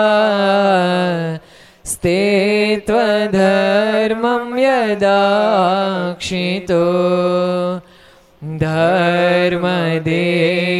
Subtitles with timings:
[1.93, 2.18] स्ते
[2.86, 6.82] त्वधर्मं यदाक्षितो
[8.64, 10.67] धर्मदेव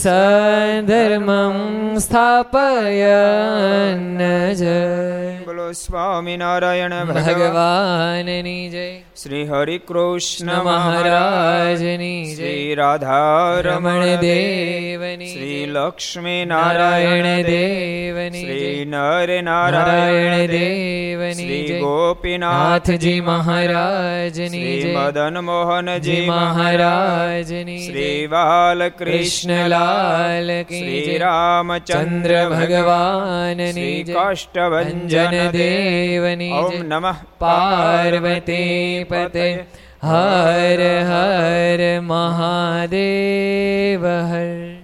[0.07, 4.23] ज સધર્મં સ્થાપયન
[4.55, 8.99] જય બોલો સ્વામિનારાયણ ભગવાનની જય.
[8.99, 12.35] શ્રી હરિ કૃષ્ણ મહારાજની જય.
[12.35, 15.67] શ્રી રાધા રમણ દેવની શ્રી.
[15.67, 26.27] લક્ષ્મી નારાયણ દેવની શ્રી નર નારાયણ દેવની શ્રી ગોપીનાથજી ગોપીનાથ નાથજી મહારાજની શ્રી મદન મોહનજી
[26.27, 34.03] મહારાજની શ્રી બાલ કૃષ્ણલાલ શ્રી રામચંદ્ર ચંદ્ર ભગવાનની શ્રી
[35.39, 37.15] દેવની ઓમ નમઃ.
[37.39, 39.65] પાર્વતી પતે.
[40.03, 41.05] હર.
[41.05, 44.77] હર મહાદેવ હર.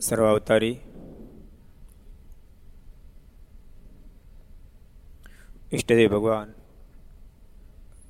[0.00, 0.78] સર્વાવતારી.
[5.72, 6.54] ઈષ્ટદેવ ભગવાન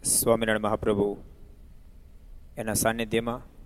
[0.04, 1.16] સ્વામિનારાયણ મહાપ્રભુ
[2.56, 3.57] એના સાનિધ્યમાં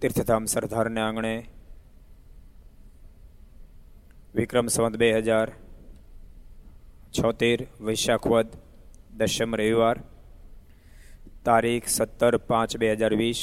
[0.00, 1.34] તીર્થધામ સરદારને આંગણે
[4.34, 5.48] વિક્રમ સંવત બે હજાર
[7.12, 8.50] છોતેર વૈશાખ વદ
[9.18, 9.96] દશમ રવિવાર
[11.44, 13.40] તારીખ સત્તર પાંચ બે હજાર વીસ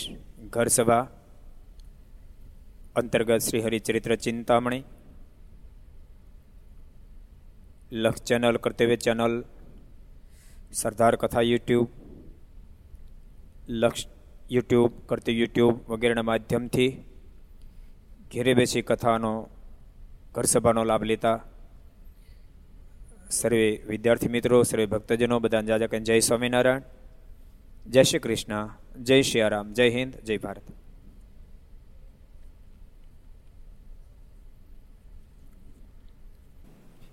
[0.49, 1.03] ઘર સભા
[2.95, 4.83] અંતર્ગત શ્રી હરિચરિત્ર ચિંતામણી
[7.93, 9.35] લક્ષ ચેનલ કર્તવ્ય ચેનલ
[10.73, 11.89] સરદાર કથા યુટ્યુબ
[13.73, 14.07] લક્ષ
[14.50, 17.04] યુટ્યુબ કરતી યુટ્યુબ વગેરેના માધ્યમથી
[18.32, 19.48] ઘેરે બેસી કથાનો,
[20.34, 21.44] ઘરસભાનો લાભ લેતા.
[23.30, 26.82] સર્વે વિદ્યાર્થી મિત્રો, સર્વે ભક્તજનો, બધાને જાજા કહે જય સ્વામિનારાયણ.
[27.86, 28.68] જય શ્રી કૃષ્ણ.
[29.00, 29.72] જય શ્રી રામ.
[29.72, 30.14] જય હિન્દ.
[30.14, 30.62] જય ભારત.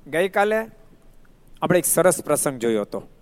[0.07, 0.65] ગઈકાલે
[1.61, 3.12] આપણે એક સરસ પ્રસંગ જોયો હતો.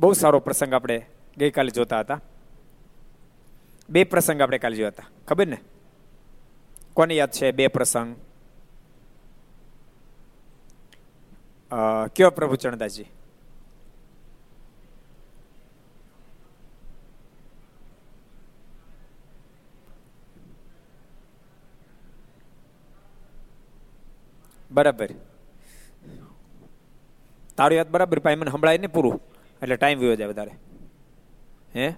[0.00, 1.06] બહુ સારો પ્રસંગ આપણે
[1.36, 2.20] ગઈકાલે જોતા હતા.
[3.90, 5.06] બે પ્રસંગ આપણે કાલે જોયા હતા.
[5.28, 5.58] ખબર ને?
[6.94, 8.16] કોને યાદ છે બે પ્રસંગ?
[12.16, 13.04] કયો પ્રભુ ચરણદાસજી?
[24.70, 25.08] બરાબર.
[27.56, 28.18] તારું યાદ બરાબર?
[28.18, 29.29] ભાઈ, મને સંભળાય ને પૂરું.
[29.62, 30.50] એટલે ટાઈમ વયો જાય વધારે.
[31.76, 31.94] હે?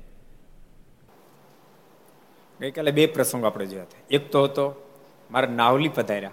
[2.60, 3.98] ગઈકાલે બે પ્રસંગો આપણે જોયા હતા.
[4.10, 4.90] એક તો હતો,
[5.30, 6.30] મારા નાવલી પધાર્યા.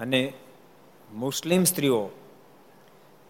[0.00, 0.32] અને
[1.12, 2.10] મુસ્લિમ સ્ત્રીઓ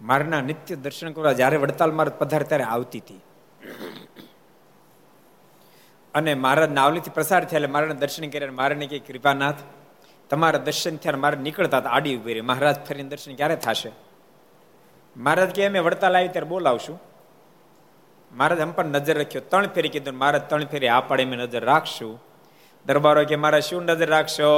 [0.03, 3.21] મારના નિત્ય દર્શન કરવા જ્યારે વડતાલ મારા પધાર ત્યારે આવતી હતી.
[6.15, 9.55] અને મારા નાવલીથી પ્રસાર થયા એટલે મારાને દર્શન કર્યા મારાને કે કૃપાનાથ
[10.31, 12.41] તમારા દર્શન થયા મારે નીકળતા હતા, આડી ઊભી રહી.
[12.41, 14.10] મહારાજ ફરીને દર્શન ક્યારે થશે?
[15.17, 17.03] મહારાજ કે, અમે વડતાલ આવી ત્યારે બોલાવશું.
[18.33, 19.43] મહારાજ એમ પણ નજર રાખ્યો.
[19.49, 22.23] ત્રણ ફેરી કીધું, મહારાજ, ત્રણ ફેરી આ પાડે અમે નજર રાખશું.
[22.87, 24.51] દરબારો કે મારા શું નજર રાખશો?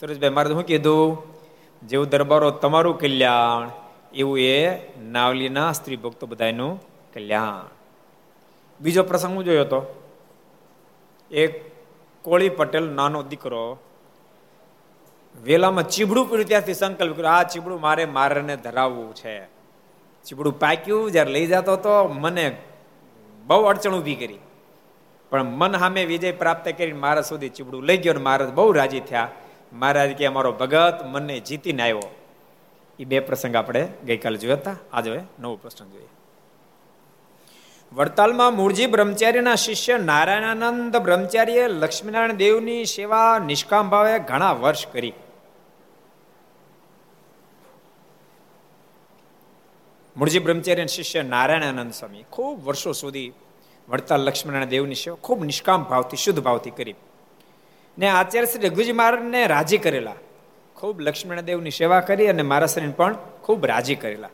[0.00, 1.36] સુરેશભાઈ મહારાજ શું કીધું?
[1.82, 3.70] જેવું દરબારો તમારું કલ્યાણ,
[4.14, 6.82] એવું એ નાવલીના સ્ત્રી ભક્તો બધાનું
[7.14, 7.68] કલ્યાણ.
[8.80, 10.02] બીજો પ્રસંગ હું જોયો હતો.
[11.30, 11.72] એક
[12.22, 13.78] કોળી પટેલ નાનો દીકરો
[15.44, 19.55] વેલામાં ચીબડું પડ્યું ત્યારથી સંકલ્પ કર્યો, આ ચીબડું મારે મારને ધરાવવું છે.
[20.26, 22.56] ચીબડું પાક્યું, જ્યારે લઈ જતો હતો મને
[23.46, 24.38] બહુ અડચણ ઊભી કરી.
[25.30, 29.00] પણ મન સામે વિજય પ્રાપ્ત કરીને મારા સુધી ચીબડું લઈ ગયો અને મહારાજ બહુ રાજી
[29.00, 29.30] થયા.
[29.72, 32.00] મહારાજ કે, અમારો ભગત મનને જીતીને આવ્યો.
[32.98, 34.76] એ બે પ્રસંગ આપણે ગઈકાલે જોયા હતા.
[34.92, 36.08] આજે હવે નવો પ્રસંગ જોઈએ.
[37.92, 45.12] વડતાલમાં મૂળજી બ્રહ્મચાર્યના શિષ્ય નારાયણાનંદ બ્રહ્મચાર્ય લક્ષ્મીનારાયણ દેવની સેવા નિષ્કામ ભાવે ઘણા વર્ષ કરી.
[50.16, 53.32] મૂળજી બ્રહ્મચાર્ય શિષ્ય નારાયણાનંદ સ્વામી ખૂબ વર્ષો સુધી
[53.88, 56.94] વડતાલ લક્ષ્મણ દેવની સેવા, ખૂબ નિષ્કામ ભાવથી, શુદ્ધ ભાવથી કરી.
[57.98, 60.16] ને આચાર્ય શ્રી રઘુજી મહારાજને રાજી કરેલા.
[60.76, 64.32] ખૂબ લક્ષ્મણ દેવની સેવા કરી અને મારા શરીર પણ ખૂબ રાજી કરેલા.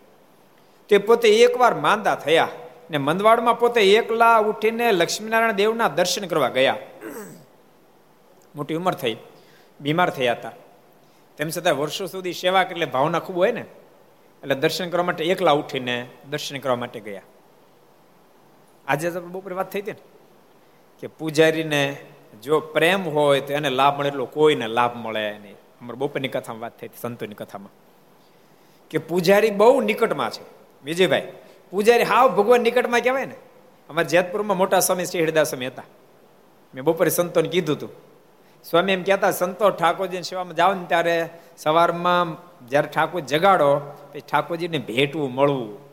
[0.88, 2.48] તે પોતે એકવાર માંદા થયા
[2.90, 6.78] ને મંદવાડમાં પોતે એકલા ઉઠીને લક્ષ્મીનારાયણ દેવના દર્શન કરવા ગયા.
[8.54, 9.16] મોટી ઉંમર થઈ,
[9.80, 10.52] બીમાર થયા હતા.
[11.38, 13.64] તેમ છતાં વર્ષો સુધી સેવા એટલે ભાવના ખૂબ હોય ને.
[14.42, 17.22] એટલે દર્શન કરવા માટે એકલા ઉઠીને દર્શન કરવા માટે ગયા.
[18.88, 19.98] આજે તો બપોરે વાત થઈ હતી ને,
[21.00, 21.96] કે પૂજારીને
[22.42, 25.54] જો પ્રેમ હોય તો એને લાભ મળે એટલો કોઈને લાભ મળે નહીં.
[25.54, 27.70] અમારે બપોરની કથામાં વાત થઈ હતી, સંતોની કથામાં.
[28.90, 30.44] કે પૂજારી બહુ નિકટમાં છે.
[30.84, 31.32] વિજયભાઈ,
[31.70, 33.34] પૂજારી હાવ ભગવાન નિકટમાં કહેવાય ને.
[33.88, 35.82] અમારે જેતપુરમાં મોટા સ્વામી શ્રી હરિદાસ સ્વામી હતા.
[36.74, 38.11] મેં બપોરે સંતોને કીધું હતું
[38.70, 42.36] સ્વામી એમ કહેતા, સંતો ઠાકોરજીની સેવામાં જાઓ ને ત્યારે સવારમાં
[42.68, 43.78] જ્યારે ઠાકોર જગાડો,
[44.12, 45.92] પછી ઠાકોરજીને ભેટવું મળવું.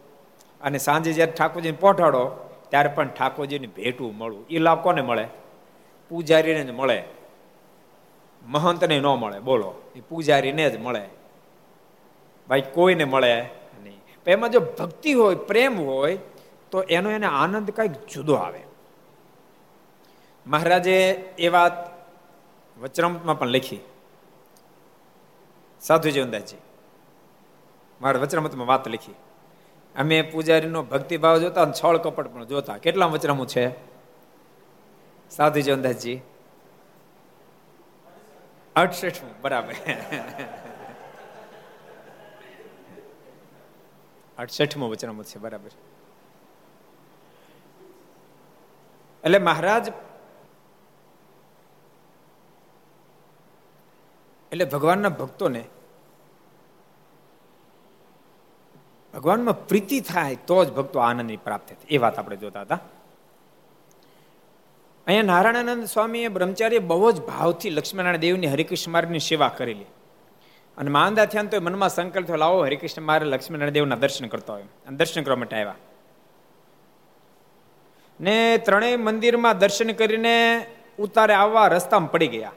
[0.61, 2.31] અને સાંજે જ્યારે ઠાકોરજીને પહોંચાડો
[2.69, 4.45] ત્યારે પણ ઠાકોરજીને ભેટવું મળવું.
[4.49, 5.27] એ લાભ કોને મળે?
[6.09, 7.03] પૂજારીને જ મળે.
[8.45, 9.39] મહંતને ન મળે.
[9.39, 11.01] બોલો એ પૂજારીને જ મળે.
[12.49, 13.41] ભાઈ, કોઈને મળે
[13.83, 14.01] નહીં.
[14.27, 16.17] એમાં જો ભક્તિ હોય, પ્રેમ હોય,
[16.71, 18.59] તો એનો એને આનંદ કંઈક જુદો આવે.
[20.47, 21.88] મહારાજે એ વાત
[22.81, 23.79] વચરામમાં પણ લખી.
[25.81, 26.57] સાધુ જીવનદાસજી
[28.01, 29.15] મારા વચરામતમાં વાત લખી.
[29.95, 32.77] અમે પૂજારીનો ભક્તિભાવ જોતા અને છળ કપટ પણ જોતા.
[32.77, 33.71] કેટલા વચરામું છે?
[35.29, 36.21] સાધુ જીવનદાસજી
[38.75, 39.75] અડસઠમું, બરાબર.
[44.37, 45.71] અડસઠમો વચનામૃત છે, બરાબર.
[49.23, 49.91] એટલે મહારાજ
[54.51, 55.63] એટલે ભગવાનના ભક્તોને
[59.13, 61.87] ભગવાનમાં પ્રીતિ થાય તો જ ભક્તો આનંદની પ્રાપ્ત થાય.
[61.89, 62.79] એ વાત આપણે જોતા હતા.
[65.07, 69.85] અહીંયા નારાયણાનંદ સ્વામીએ બ્રહ્મચારીએ બહુ જ ભાવથી લક્ષ્મીનારાયણ દેવની હરિકૃષ્ણ માર્ગની સેવા કરેલી.
[70.77, 74.61] અને માંદા થયા તો મનમાં સંકલ્પ થયો, લાવો હરિકૃષ્ણ મારે લક્ષ્મીનારાયણ દેવના દર્શન કરતા હોય.
[74.61, 75.75] અને દર્શન કરવા માટે આવ્યા.
[78.21, 80.65] ને ત્રણેય મંદિરમાં દર્શન કરીને
[80.99, 82.51] ઉતારે આવવા રસ્તામાં પડી ગયા.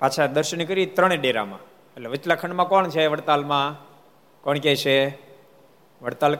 [0.00, 1.58] પાછા દર્શન કરી ત્રણેય ડેરામાં.
[1.94, 3.86] એટલે વચલા ખંડમાં કોણ છે વડતાલમાં?
[4.42, 5.18] કોણ કે છે?
[6.02, 6.38] વડતાલ,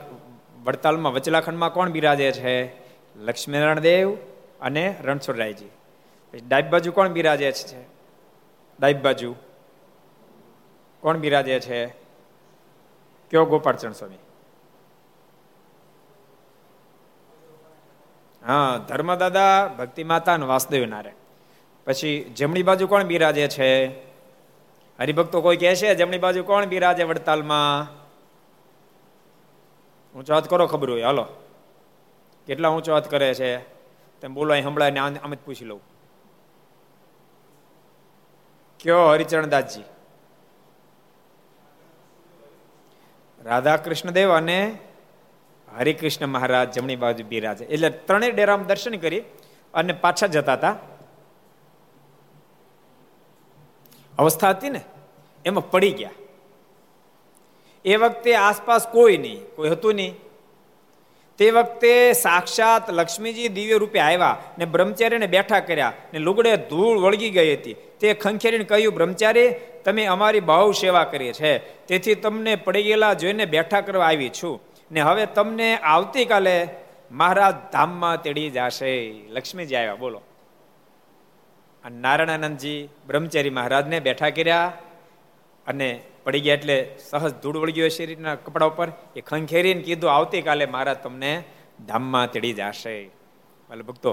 [0.62, 2.82] વડતાલમાં વચલા ખંડમાં કોણ બિરાજે છે?
[3.16, 4.16] લક્ષ્મીનારાયણ દેવ
[4.60, 5.70] અને રણછોડરાયજી.
[6.48, 7.82] ડાબી બાજુ કોણ બિરાજે છે?
[8.80, 9.34] ડાબી બાજુ
[11.00, 11.86] કોણ બિરાજે છે?
[13.30, 14.18] કયો ગોપાળચરણ સ્વામી?
[18.46, 21.19] હા, ધર્મદાદા ભક્તિ માતા અને વાસુદેવ નારાયણ.
[21.87, 23.88] પછી જમણી બાજુ કોણ બિરાજે છે?
[24.99, 28.00] હરિભક્તો કોઈ કહે છે, જમણી બાજુ કોણ બિરાજે વડતાલમાં?
[30.19, 31.27] ઊંચો હાથ કરો ખબર હોય, હાલો.
[32.46, 33.58] કેટલા ઊંચો હાથ કરે છે?
[34.20, 35.81] તેમ બોલો, અહીં સંભળાય આમ જ પૂછી લઉં.
[38.81, 39.82] કયો હરિચરણદાસજી?
[43.43, 44.79] રાધા કૃષ્ણ દેવ અને
[45.79, 47.65] હરિકૃષ્ણ મહારાજ જમણી બાજુ બિરાજે.
[47.65, 49.22] એટલે ત્રણેય ડેરામાં દર્શન કરી
[49.75, 50.77] અને પાછા જતા હતા.
[54.20, 54.81] અવસ્થા હતી ને,
[55.44, 56.10] એમાં પડી ગયા.
[57.84, 60.15] એ વખતે આસપાસ કોઈ નહીં, કોઈ હતું નહીં.
[61.39, 67.31] તે વખતે સાક્ષાત લક્ષ્મીજી દિવ્ય રૂપે આવ્યા ને બ્રહ્મચારીને બેઠા કર્યા ને લુગડે ધૂળ વળગી
[67.31, 67.77] ગઈ હતી.
[68.00, 71.58] તે ખંખેરીને કહ્યું, બ્રહ્મચારી, તમે અમારી બહુ સેવા કરી છે.
[71.58, 74.60] તેથી તમને પડી ગયેલા જોઈને બેઠા કરવા આવી છું.
[74.93, 76.69] ને હવે તમને આવતીકાલે
[77.10, 79.15] મહારાજ ધામમાં તેડી જશે.
[79.29, 80.22] લક્ષ્મીજી આવ્યા, બોલો.
[81.84, 84.72] અને નારાયણાનંદજી બ્રહ્મચારી મહારાજને બેઠા કર્યા
[85.67, 88.93] અને પડી ગયા એટલે સહજ ધૂળ વળી ગયો શરીરના કપડા ઉપર.
[89.17, 91.44] એ ખંખેરીને કીધું, આવતીકાલે મહારાજ તમને
[91.87, 92.91] ધામમાં તેડી જશે.
[92.91, 94.13] એટલે ભક્તો,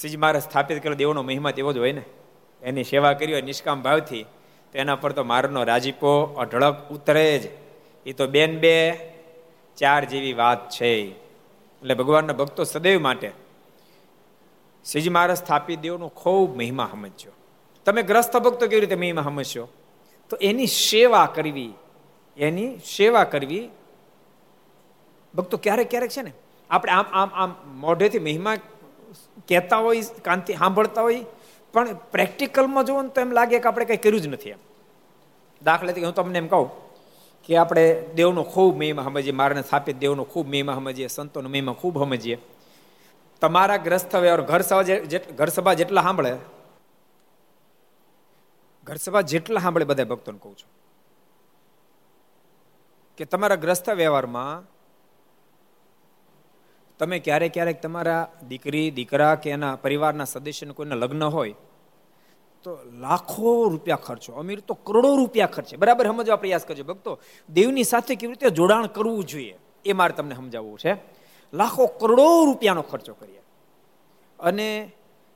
[0.00, 2.02] શ્રીજી મહારાજ સ્થાપિત કરેલો દેવનો મહિમા તેવો જ હોય ને.
[2.62, 4.26] એની સેવા કરી હોય નિષ્કામ ભાવથી
[4.72, 7.48] તેના પર તો મારનો રાજીપો અઢળક ઉતરે જ.
[8.06, 8.74] એ તો બેન બે
[9.76, 10.92] ચાર જેવી વાત છે.
[11.82, 13.41] એટલે ભગવાનના ભક્તો સદૈવ માટે
[14.86, 17.32] શ્રીજી મહારાજ સ્થાપિત દેવનો ખૂબ મહિમા સમજ્યો.
[17.86, 19.68] તમે ગ્રસ્ત ભક્તો કેવી રીતે મહિમા સમજશો?
[20.30, 21.72] તો એની સેવા કરવી,
[22.36, 23.70] એની સેવા કરવી.
[25.34, 26.32] ભક્તો ક્યારેક ક્યારેક છે ને,
[26.70, 28.56] આપણે આમ આમ આમ મોઢેથી મહિમા
[29.48, 31.24] કહેતા હોય કાંતિ સાંભળતા હોય,
[31.72, 34.60] પણ પ્રેક્ટિકલમાં જોવો તો એમ લાગે કે આપણે કંઈ કર્યું જ નથી એમ.
[35.62, 36.70] દાખલા તરીકે હું તમને એમ કહું
[37.44, 37.84] કે આપણે
[38.14, 42.38] દેવનો ખૂબ મહિમા સમજીએ મારાને સ્થાપિત દેવનો ખૂબ મહિમા સમજીએ, સંતોનો મહિમા ખૂબ સમજીએ.
[43.42, 44.84] તમારા ગ્રસ્ત વ્યવહાર ઘર સભા
[45.38, 46.32] ઘર સભા જેટલા સાંભળે
[48.86, 50.70] ઘર સભા જેટલા સાંભળે બધા ભક્તોને કહું છું,
[53.18, 54.70] કે તમારા ગ્રસ્ત વ્યવહારમાં
[57.00, 61.54] તમે ક્યારેક ક્યારેક તમારા દીકરી, દીકરા કે એના પરિવારના સદસ્યને કોઈના લગ્ન હોય,
[62.64, 62.70] તો
[63.04, 64.32] લાખો રૂપિયા ખર્ચો.
[64.40, 65.74] અમીર તો કરોડો રૂપિયા ખર્ચે.
[65.76, 67.12] બરાબર સમજવા પ્રયાસ કરજો ભક્તો.
[67.48, 70.92] દેવની સાથે કેવી રીતે જોડાણ કરવું જોઈએ, એ મારે તમને સમજાવવું છે.
[71.52, 73.42] લાખો કરોડો રૂપિયાનો ખર્ચો કરીએ.
[74.40, 74.92] અને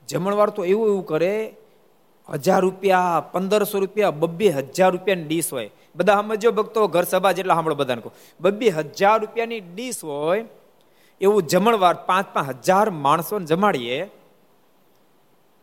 [0.09, 1.55] જમણવાર તો એવું એવું કરે,
[2.33, 5.71] હજાર રૂપિયા, પંદરસો રૂપિયા, બબ્બે હજાર રૂપિયાની ડીશ હોય.
[5.97, 8.13] બધા સમજો ભક્તો ઘર સભા જેટલા સાંભળો બધાને કહો.
[8.41, 10.45] બબ્બે હજાર રૂપિયાની ડીશ હોય,
[11.21, 14.05] એવું જમણવાર પાંચ પાંચ હજાર માણસોને જમાડીએ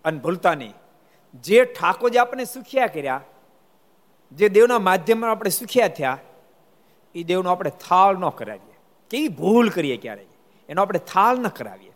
[0.05, 0.73] અને ભૂલતા નહીં.
[1.43, 3.21] જે ઠાકોરજી આપણે સુખ્યા કર્યા,
[4.31, 6.17] જે દેવના માધ્યમમાં આપણે સુખ્યા થયા,
[7.15, 8.77] એ દેવનો આપણે થાળ ન કરાવીએ.
[9.09, 10.32] કેવી ભૂલ કરીએ ક્યારેક
[10.73, 11.93] એનો આપણે થાળ ન કરાવીએ.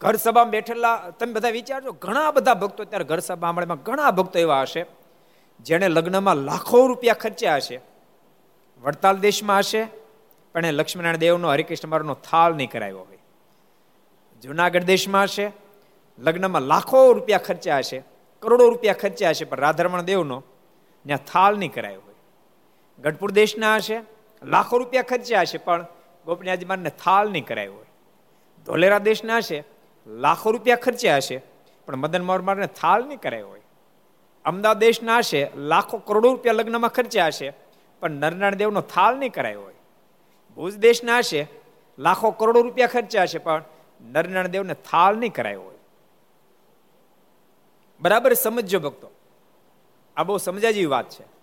[0.00, 4.38] ઘર સભામાં બેઠેલા, તમે બધા વિચારજો, ઘણા બધા ભક્તો અત્યારે ઘર સભા સાંભળેમાં ઘણા ભક્તો
[4.38, 4.82] એવા હશે,
[5.60, 7.80] જેણે લગ્નમાં લાખો રૂપિયા ખર્ચ્યા હશે.
[8.82, 9.82] વડતાલ દેશમાં હશે,
[10.54, 13.18] પણ એ લક્ષ્મીનારાયણ દેવનો, હરિકૃષ્ણ થાળ નહીં કરાવ્યો હોય.
[14.42, 15.46] જુનાગઢ દેશમાં હશે,
[16.18, 17.98] લગ્નમાં લાખો રૂપિયા ખર્ચ્યા હશે,
[18.42, 20.38] કરોડો રૂપિયા ખર્ચ્યા હશે, પણ રાધારમણ દેવનો
[21.06, 22.18] ત્યાં થાળ નહીં કરાયો હોય.
[23.02, 23.96] ગઢપુર દેશના હશે,
[24.42, 25.86] લાખો રૂપિયા ખર્ચ્યા હશે, પણ
[26.30, 27.86] ગોપનીયાજી મારને થાળ નહીં કરાયો હોય.
[28.66, 29.64] ધોલેરા દેશના હશે,
[30.06, 31.42] લાખો રૂપિયા ખર્ચ્યા હશે,
[31.86, 33.60] પણ મદન મોરમારને થાલ નહીં કરાયો હોય.
[34.44, 37.52] અમદાવાદ દેશના હશે, લાખો કરોડો રૂપિયા લગ્નમાં ખર્ચ્યા હશે,
[38.00, 39.74] પણ નરનાર દેવનો થાળ નહીં કરાયો હોય.
[40.56, 41.48] ભુજ દેશના હશે,
[41.98, 43.64] લાખો કરોડો રૂપિયા ખર્ચ્યા હશે, પણ
[44.00, 45.78] નરનાર દેવને થાળ નહીં કરાયો હોય.
[48.00, 49.10] બરાબર સમજજો ભક્તો.
[50.16, 51.39] આ બહુ સમજાજી વાત છે.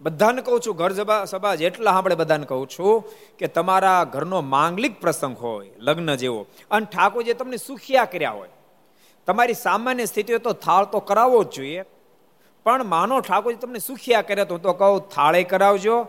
[0.00, 3.04] બધાને કહું છું, ઘર સભા સભા જેટલા સાંભળે બધાને કહું છું
[3.38, 8.48] કે તમારા ઘરનો માંગલિક પ્રસંગ હોય, લગ્ન જેવો, અને ઠાકોર જે તમને સુખિયા કર્યા હોય.
[9.26, 11.82] તમારી સામાન્ય સ્થિતિ તો થાળ તો કરાવવો જ જોઈએ,
[12.64, 16.06] પણ માનો ઠાકોર તમને સુખિયા કર્યા તો હું તો કહું, થાળે કરાવજો.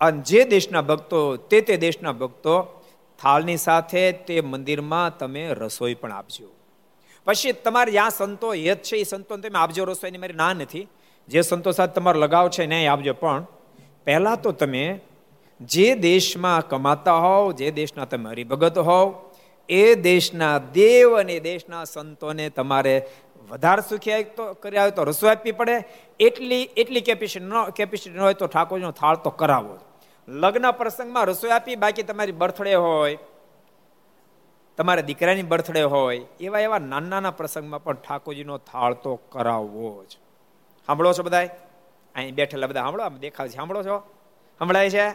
[0.00, 2.82] અને જે દેશના ભક્તો, તે તે દેશના ભક્તો,
[3.22, 6.48] થાળની સાથે તે મંદિરમાં તમે રસોઈ પણ આપજો.
[7.24, 10.88] પછી તમારે જ્યાં સંતો હેત છે, એ સંતો તમે આપજો રસોઈની મારી ના નથી.
[11.28, 13.42] જે સંતો સાથે તમારો લગાવ છે ન્યાય આપજો, પણ
[14.06, 14.84] પહેલાં તો તમે
[15.60, 19.06] જે દેશમાં કમાતા હોવ, જે દેશના તમે હરિભગત હોવ,
[19.68, 22.94] એ દેશના દેવ અને દેશના સંતોને તમારે
[23.50, 25.76] વધારે સુખી તો કર્યા હોય તો રસોઈ આપવી પડે.
[26.20, 29.74] એટલી એટલી કેપેસિટી ન કેપેસિટી ન હોય તો ઠાકોરજીનો થાળ તો કરાવો
[30.28, 33.18] લગ્ન પ્રસંગમાં રસોઈ આપી, બાકી તમારી બર્થડે હોય,
[34.78, 40.12] તમારા દીકરાની બર્થડે હોય, એવા એવા નાના નાના પ્રસંગમાં પણ ઠાકોરજીનો થાળ તો કરાવવો જ.
[40.86, 41.48] સાંભળો છો બધા
[42.14, 43.56] અહીં બેઠેલા બધા સાંભળો, આમ દેખાવ છે.
[43.56, 43.96] સાંભળો છો?
[44.58, 45.06] સંભળાય છે?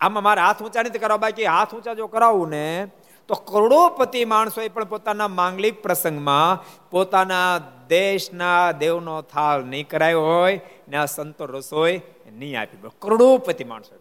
[0.00, 2.88] આમાં મારે હાથ ઊંચા નથી કરાવવા બાકી, હાથ ઊંચા જો કરાવું ને,
[3.28, 7.58] તો કરોડોપતિ માણસોએ પણ પોતાના માંગલિક પ્રસંગમાં પોતાના
[7.88, 12.00] દેશના દેવનો થાળ નહીં કરાયો હોય, ને આ સંતો રસોઈ
[12.32, 13.98] નહીં આપી કરોડોપતિ માણસો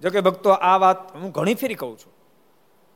[0.00, 2.12] જોકે ભક્તો, આ વાત હું ઘણી ફેરી કહું છું.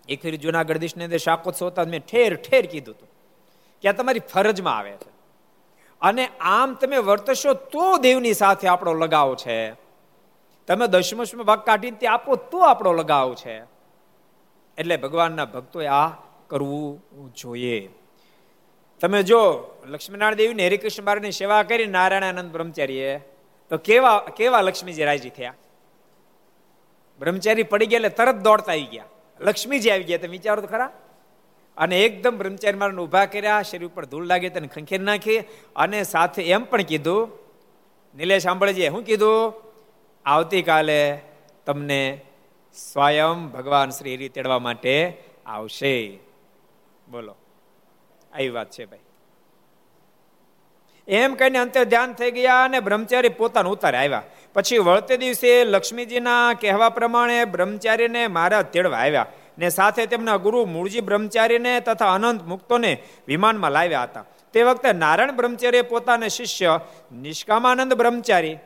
[0.08, 3.08] એક ફેરી જુનાગઢ દેશની અંદર શાકોત્સવ હતા, મેં ઠેર ઠેર કીધું હતું.
[3.82, 5.10] કે તમારી ફરજમાં આવે છે.
[6.00, 9.72] અને આમ તમે વર્તશો તો દેવની સાથે આપણો લગાવ છે.
[10.66, 13.62] તમે દશમશમાં ભાગ કાઢીને તે આપો તો આપણો લગાવ છે.
[14.78, 16.08] એટલે ભગવાનના ભક્તોએ આ
[16.46, 17.88] કરવું જોઈએ.
[19.00, 23.18] તમે જો લક્ષ્મીનારાયણ દેવીને હરિકૃષ્ણ બારની સેવા કરી નારાયણાનંદ બ્રહ્મચારીએ,
[23.70, 25.54] તો કેવા કેવા લક્ષ્મીજી રાજી થયા?
[27.18, 29.04] બ્રહ્મચારી પડી ગયા એટલે તરત દોડતા આવી ગયા.
[29.40, 30.92] લક્ષ્મીજી આવી ગયા, તમે વિચારો તો ખરા?
[31.78, 35.38] અને એકદમ બ્રહ્મચારી મારને ઊભા કર્યા, શરીર ઉપર ધૂળ લાગે તેને ખંખેર નાખી
[35.76, 37.28] અને સાથે એમ પણ કીધું,
[38.16, 39.52] નિલેશ સાંભળજે શું કીધું?
[40.24, 41.20] આવતીકાલે
[41.66, 42.20] તમને
[42.74, 45.16] સ્વયં ભગવાન શ્રી હરી તેડવા માટે
[45.46, 46.18] આવશે.
[47.10, 47.36] બોલો.
[48.32, 48.98] આવી વાત છે ભાઈ.
[51.08, 54.22] એમ કહીને અંતે ધ્યાન થઈ ગયા અને બ્રહ્મચારી પોતાનું ઉતારે આવ્યા.
[54.54, 59.26] પછી વળતે દિવસે લક્ષ્મીજીના કહેવા પ્રમાણે બ્રહ્મચારીને મારા તેડવા આવ્યા.
[59.58, 64.24] ને સાથે તેમના ગુરુ મૂળજી બ્રહ્મચારીને તથા અનંત મુક્તોને વિમાનમાં લાવ્યા હતા.
[64.52, 66.80] તે વખતે નારાયણ બ્રહ્મચારીએ પોતાના શિષ્ય
[67.12, 68.58] નિષ્કામાનંદ બ્રહ્મચારી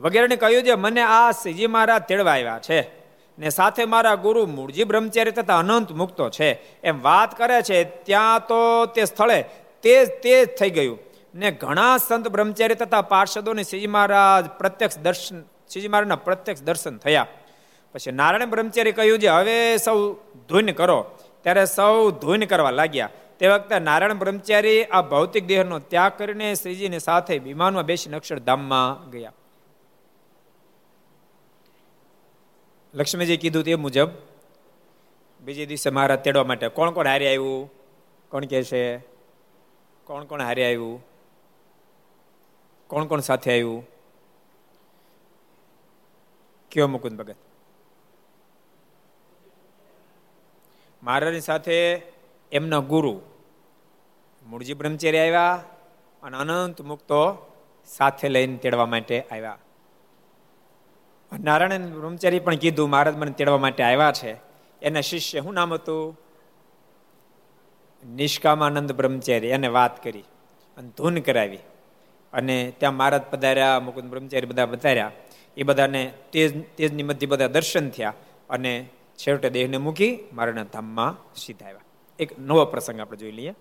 [0.00, 2.80] વગેરેને કહ્યું છે મને આ શ્રીજી મહારાજ તેડવા આવ્યા છે
[3.38, 6.80] ને સાથે મારા ગુરુ મૂળજી બ્રહ્મચારી તથા અનંત મુક્તો છે.
[6.82, 9.42] એમ વાત કરે છે ત્યાં તો તે સ્થળે
[9.82, 10.98] તે તે થઈ ગયું.
[11.34, 17.26] ને ઘણા સંત બ્રહ્મચારી તથા પાર્ષદોને શ્રીજી મહારાજ પ્રત્યક્ષ દર્શન શ્રીજી મહારાજના પ્રત્યક્ષ દર્શન થયા.
[17.92, 20.14] પછી નારાયણ બ્રહ્મચારી કહ્યું છે, હવે સૌ
[20.48, 21.18] ધૂન કરો.
[21.42, 23.10] ત્યારે સૌ ધૂન કરવા લાગ્યા.
[23.38, 29.32] તે વખતે નારાયણ બ્રહ્મચારી આ ભૌતિક દેહનો ત્યાગ કરીને શ્રીજીની સાથે વિમાનમાં બેસીને અક્ષરધામમાં ગયા.
[32.94, 34.10] લક્ષ્મીજી કીધું તે મુજબ,
[35.40, 37.70] બીજે દિવસે મહારાજ તેડવા માટે કોણ કોણ હારે આવ્યું?
[38.30, 38.98] કોણ કે છે?
[40.04, 40.98] કોણ કોણ હારે આવ્યું?
[42.86, 43.80] કોણ કોણ સાથે આવ્યું?
[46.72, 47.36] કયો મુકુંદ ભગત?
[51.02, 52.02] મહારાજની સાથે
[52.52, 53.20] એમના ગુરુ
[54.46, 55.64] મૂળજી બ્રહ્મચારી આવ્યા
[56.22, 57.52] અને અનંત મુક્તો
[57.86, 59.58] સાથે લઈને તેડવા માટે આવ્યા.
[61.40, 64.36] નારાયણ બ્રહ્મચારી પણ કીધું, મહારાજ મને તેડવા માટે આવ્યા છે.
[64.82, 66.20] એના શિષ્ય શું નામ હતું?
[68.14, 70.24] નિષ્કામાનંદ બ્રહ્મચારી એને વાત કરી
[70.76, 71.58] અને ધૂન કરાવી.
[72.32, 75.10] અને ત્યાં મહારાજ પધાર્યા, મુકુંદ બ્રહ્મચારી બધા પધાર્યા.
[75.56, 78.14] એ બધાને તેજ, તેજની મધ્ય બધા દર્શન થયા
[78.50, 78.88] અને
[79.26, 81.80] છેવટે દેહને મૂકી મારાના ધામમાં સીધા આવ્યા.
[82.18, 83.54] એક નવો પ્રસંગ આપણે જોઈ લઈએ.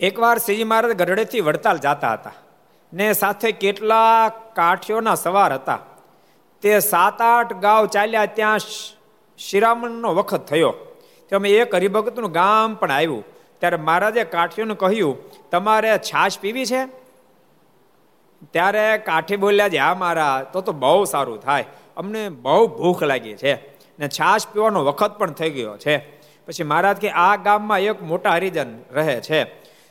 [0.00, 2.32] એકવાર શ્રીજી મહારાજ ગઢડેથી વડતાલ જતા હતા
[2.92, 5.78] ને સાથે કેટલા કાઠીઓના સવાર હતા.
[6.62, 8.58] તે સાત આઠ ગાંવ ચાલ્યા ત્યાં
[9.38, 10.74] શિરામણનો વખત થયો.
[11.28, 13.24] તેમાં એક હરિભગતનું ગામ પણ આવ્યું.
[13.60, 15.16] ત્યારે મહારાજે કાઠીઓને કહ્યું,
[15.50, 17.03] તમારે છાશ પીવી છે?
[18.50, 21.64] ત્યારે કાઠી બોલ્યા છે, હા મારા તો તો બહુ સારું થાય.
[21.96, 23.54] અમને બહુ ભૂખ લાગી છે
[23.98, 25.98] ને છાશ પીવાનો વખત પણ થઈ ગયો છે.
[26.46, 29.44] પછી મહારાજ કે, આ ગામમાં એક મોટા હરિજન રહે છે.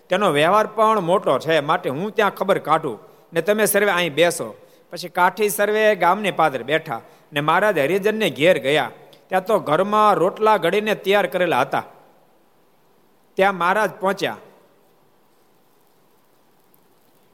[0.10, 3.00] તેનો વ્યવહાર પણ મોટો છે, માટે હું ત્યાં ખબર કાઢું
[3.34, 4.56] ને તમે સર્વે અહીં બેસો.
[4.92, 7.02] પછી કાઠી સર્વે ગામની પાદર બેઠા
[7.34, 8.92] ને મહારાજ હરિજનને ઘેર ગયા.
[9.28, 11.84] ત્યાં તો ઘરમાં રોટલા ઘડીને તૈયાર કરેલા હતા.
[13.34, 14.38] ત્યાં મહારાજ પહોંચ્યા.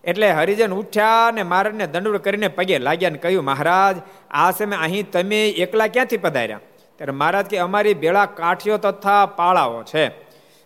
[0.03, 3.95] એટલે હરિજન ઉઠ્યા ને મહારાજને દંડવડ કરીને પગે લાગ્યા ને કહ્યું, મહારાજ,
[4.31, 6.59] આ સમય અહીં તમે એકલા ક્યાંથી પધાર્યા?
[6.95, 10.09] ત્યારે મહારાજ કે, અમારી બેળા કાઠીઓ તથા પાળાઓ છે.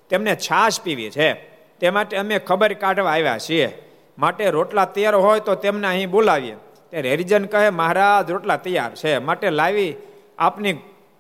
[0.09, 1.33] તેમને છાશ પીવી છે.
[1.79, 3.77] તે માટે અમે ખબર કાઢવા આવ્યા છીએ.
[4.19, 6.55] માટે રોટલા તૈયાર હોય તો તેમને અહીં બોલાવીએ.
[6.89, 9.17] ત્યારે હરિજન કહે, મહારાજ, રોટલા તૈયાર છે.
[9.17, 9.95] માટે લાવી
[10.37, 10.75] આપની,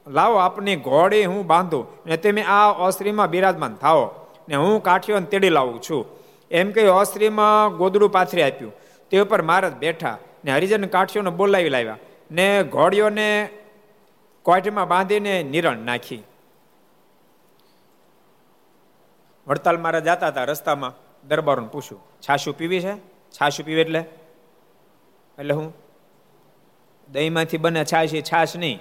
[0.07, 4.11] લાવો આપની ઘોડી હું બાંધું ને તમે આ ઓસરીમાં બિરાજમાન થાઓ
[4.49, 6.22] ને હું કાઠીઓને તેડી લાવું છું.
[6.53, 8.73] એમ કહ્યું અસ્ત્રીમાં ગોદડું પાથરી આપ્યું.
[9.09, 11.97] તે ઉપર મહારાજ બેઠા ને હરિજન કાઠીઓને બોલાવી લાવ્યા
[12.31, 13.49] ને ઘોડીઓને
[14.43, 16.23] કોઠીમાં બાંધીને નિરણ નાખી.
[19.47, 20.93] વડતાલ મારા જતા હતા રસ્તામાં,
[21.27, 22.95] દરબારોને પૂછ્યું, છાશું પીવી છે?
[23.31, 23.99] છાશું પીવી એટલે?
[25.39, 25.73] એટલે હું?
[27.11, 28.79] દહીંમાંથી બને છાશ એ છાશ નહીં.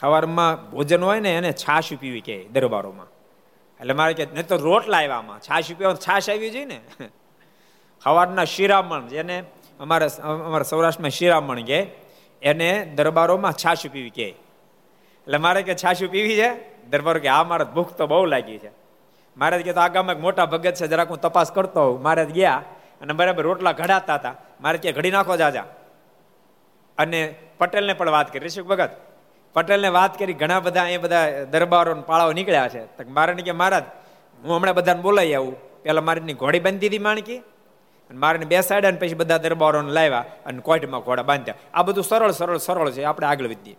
[0.00, 3.06] સવારમાં ભોજન હોય ને એને છાશ પીવી કહે દરબારોમાં.
[3.80, 6.80] એટલે મારે કે નહીં તો રોટલા આવ્યામાં છાશ પીવા છાશ આવી જોઈએ ને.
[8.04, 9.44] સવારના શિરામણ જેને
[9.80, 11.86] અમારા અમારા સૌરાષ્ટ્રમાં શિરામણ કે,
[12.42, 14.28] એને દરબારોમાં છાશ પીવી કે.
[14.28, 16.80] એટલે મારે કે છાશ પીવી છે?
[16.90, 18.70] દરબારો કે આ મારે ભૂખ તો બહુ લાગી છે.
[19.36, 22.02] મારે કે તો આગામાં એક મોટા ભગત છે, જરાક હું તપાસ કરતો હોઉં.
[22.02, 22.62] મારે ગયા
[23.00, 24.34] અને બરાબર રોટલા ઘડાતા હતા.
[24.60, 25.64] મારે કે, ઘડી નાખો જાજા.
[26.98, 28.46] અને પટેલને પણ વાત કરી.
[28.46, 28.90] ઋષિક ભગત
[29.52, 32.86] પટેલને વાત કરી, ઘણા બધા અહીંયા બધા દરબારો પાળાઓ નીકળ્યા છે.
[32.86, 33.82] તો મારે કે મહારાજ,
[34.44, 35.82] હું હમણાં બધાને બોલાવી આવું.
[35.82, 37.38] પેલા મારીની ઘોડી બાંધી દીધી માણકી,
[38.10, 41.54] અને મારે બેસાડ્યા અને પછી બધા દરબારોને લાવ્યા અને કોઈટમાં ઘોડા બાંધ્યા.
[41.74, 43.04] આ બધું સરળ સરળ સરળ છે.
[43.04, 43.76] આપણે આગળ વધીએ.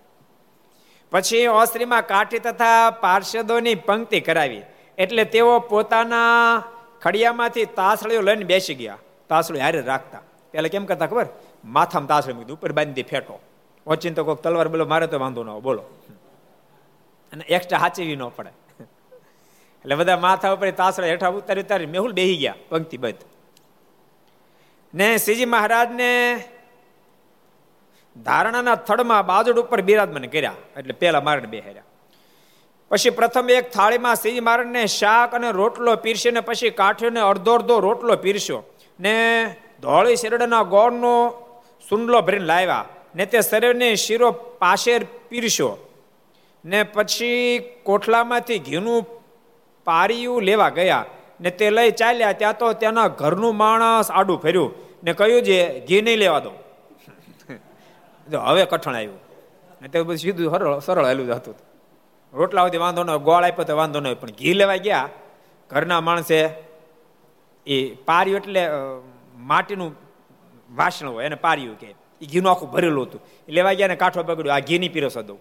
[1.12, 4.62] પછી ઓસ્ત્રીમાં કાઠી તથા પાર્ષદોની પંક્તિ કરાવી.
[4.97, 6.63] એટલે તેઓ પોતાના
[7.01, 8.97] ખડિયામાંથી તાસળીઓ લઈને બેસી ગયા.
[9.29, 10.19] તાસળીઓ હારે રાખતા.
[10.51, 11.25] પેલા કેમ કરતા ખબર?
[11.65, 13.39] માથામાં તાસળી મૂકી ઉપર બાંધી ફેટો.
[13.88, 15.84] ઓચીન કોક તલવાર બોલો, મારે તો વાંધો ન બોલો.
[17.32, 18.52] અને એક્સ્ટ્રા હાચવી ન પડે.
[19.86, 23.24] એટલે બધા માથા ઉપર તાસળા હેઠા ઉતારી ઉતારી મેહુલ બેહી ગયા, પંક્તિ બંધ.
[24.94, 26.10] ને શ્રીજી મહારાજને
[28.15, 31.89] ધારણાના થડમાં બાજુડ ઉપર બિરાજમાન કર્યા, એટલે પેલા મારણ બેહાર્યા.
[32.91, 38.15] પછી પ્રથમ એક થાળીમાં શ્રીજી મહારાજને શાક અને રોટલો પીરસીને પછી કાઠીને અડધો અડધો રોટલો
[38.15, 38.63] પીરસ્યો.
[39.00, 39.15] ને
[39.82, 41.13] ધોળી શેરડાના ગોળનો
[41.89, 42.86] સુંડલો ભરીને લાવ્યા.
[43.15, 45.69] ને તે શરીરને શીરો પાશેર પીરશો.
[46.63, 49.00] ને પછી કોઠલામાંથી ઘીનું
[49.88, 51.06] પારિયું લેવા ગયા.
[51.41, 54.71] ને તે લઈ ચાલ્યા, ત્યાં તો તેના ઘરનું માણસ આડું ફેર્યું
[55.04, 56.52] ને કહ્યું છે ઘી નહીં લેવા દો.
[58.47, 59.19] હવે કઠણ આવ્યું.
[59.82, 61.56] ને તે બધું સીધું સરળ સરળ હેલું હતું.
[62.34, 65.08] રોટલા સુધી વાંધો ન ગોળ આપ્યો તો વાંધો ન પણ ઘી લેવા ગયા.
[65.71, 66.38] ઘરના માણસે
[67.67, 68.63] એ પાર્યું એટલે
[69.50, 69.91] માટીનું
[70.69, 71.89] વાસણ હોય, એને પાર્યું કે
[72.21, 73.21] એ ઘીનું આખું ભરેલું હતું.
[73.47, 75.39] લેવા ગયા ને કાઠો પકડ્યો આ ઘીની પીરસો દઉં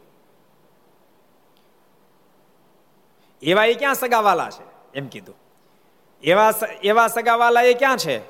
[3.42, 4.92] એવા એ ક્યાં સગાવાલા છે?
[4.94, 5.34] એમ કીધું.
[6.22, 8.20] એવા એવા સગાવાલા એ ક્યાં છે?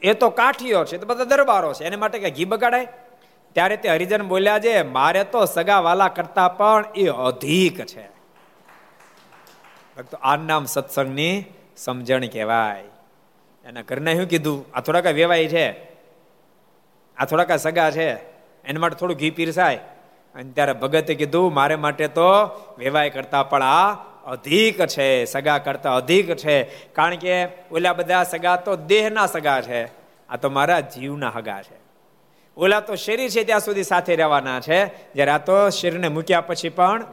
[0.00, 1.84] એ તો કાઠીઓ છે તો બધા દરબારો છે.
[1.84, 2.88] એને માટે કે ઘી બગાડાય?
[3.52, 8.08] ત્યારે તે હરિજન બોલ્યા છે, મારે તો સગા વાલા કરતા પણ એ અધિક છે.
[9.96, 11.44] ભક્તો આ નામ સત્સંગની
[11.76, 12.84] સમજણ કહેવાય.
[13.64, 14.66] એના ઘરને શું કીધું?
[14.74, 15.89] આ થોડાક વેવાય છે.
[17.20, 18.12] આ થોડાક સગા છે.
[18.64, 19.76] એના માટે થોડું ઘી પીરસાય.
[20.34, 22.30] અને ત્યારે ભગતે કીધું, મારે માટે તો
[22.78, 23.92] વેવાય કરતા પણ આ
[24.26, 26.62] અધિક છે, સગા કરતા અધિક છે.
[26.92, 29.84] કારણ કે ઓલા બધા સગા તો દેહના સગા છે.
[30.28, 31.80] આ તો મારા જીવના હગા છે.
[32.56, 34.86] ઓલા તો શરીર છે ત્યાં સુધી સાથે રહેવાના છે.
[34.86, 37.04] જ્યારે આ તો શરીરને મૂક્યા પછી પણ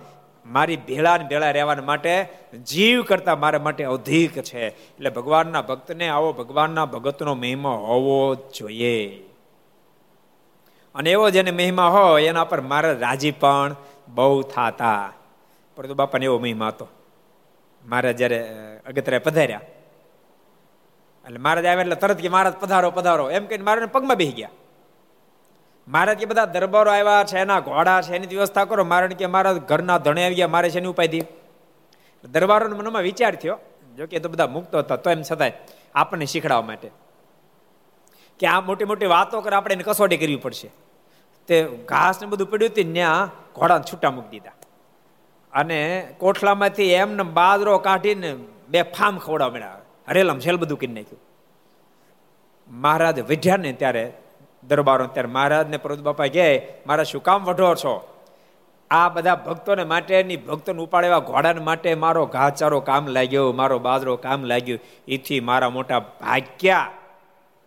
[0.46, 2.28] મારી ભેળા ભેળા રહેવાના માટે
[2.68, 4.68] જીવ કરતા મારા માટે અધિક છે.
[4.68, 9.27] એટલે ભગવાનના ભક્તને આવો ભગવાનના ભગતનો મહિમા હોવો જોઈએ.
[10.98, 13.76] અને એવો જેને મહિમા હોય, એના પર મારા રાજી પણ
[14.08, 15.14] બહુ થાતા.
[15.76, 16.88] પરંતુ બાપાને એવો મહિમા હતો.
[17.86, 18.58] મારા જ્યારે
[18.88, 19.62] અગતરા પધાર્યા.
[21.26, 23.32] એટલે મહારાજ આવે એટલે તરત કે મહારાજ પધારો પધારો.
[23.32, 24.50] એમ કહીને મારા પગમાં બેસી ગયા.
[25.88, 28.84] મહારાજ કે બધા દરબારો આવ્યા છે, એના ઘોડા છે, એની વ્યવસ્થા કરો.
[28.84, 31.24] મારે કે મારા ઘરના ધણે આવી ગયા, મારે છે એની ઉપાય
[32.32, 33.60] દરબારો મનમાં વિચાર થયો.
[33.98, 35.52] જો કે તો બધા મુક્ત હતા, તો એમ છતાંય
[35.96, 36.92] આપણને શીખડાવવા માટે.
[38.40, 40.72] કે આ મોટી મોટી વાતો કરે, આપણે એને કસોટી કરવી પડશે.
[41.48, 44.52] તે ઘાસ ને બધું પડ્યું હતું ત્યાં ઘોડા છૂટા મૂકી દીધા.
[45.54, 48.36] અને કોઠલામાંથી એમને બાદરો કાઢીને
[48.68, 49.78] બે ફામ ખવડાવ મળ્યા.
[50.10, 51.20] હરેલમ છેલ બધું કરી નાખ્યું.
[52.68, 54.14] મહારાજ વઢ્યા ને ત્યારે
[54.68, 58.14] દરબારો ત્યારે મહારાજને પ્રભુ બાપા કહે, મારા શું કામ વઢો છો?
[58.92, 64.44] આ બધા ભક્તોને માટેની ભક્તોને ઉપાડેવા ઘોડાને માટે મારો ઘાચારો કામ લાગ્યો, મારો બાજરો કામ
[64.44, 64.80] લાગ્યો.
[65.08, 66.92] એથી મારા મોટા ભાગ્યા.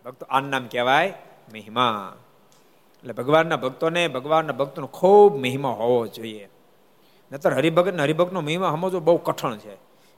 [0.05, 1.13] ભક્તો આ નામ કહેવાય
[1.53, 2.13] મહિમા.
[3.01, 6.49] એટલે ભગવાનના ભક્તોને, ભગવાનના ભક્તોનો ખૂબ મહિમા હોવો જોઈએ.
[7.31, 9.75] નતર હરિભગત હરિભક્તનો મહિમા સમજવો બહુ કઠણ છે.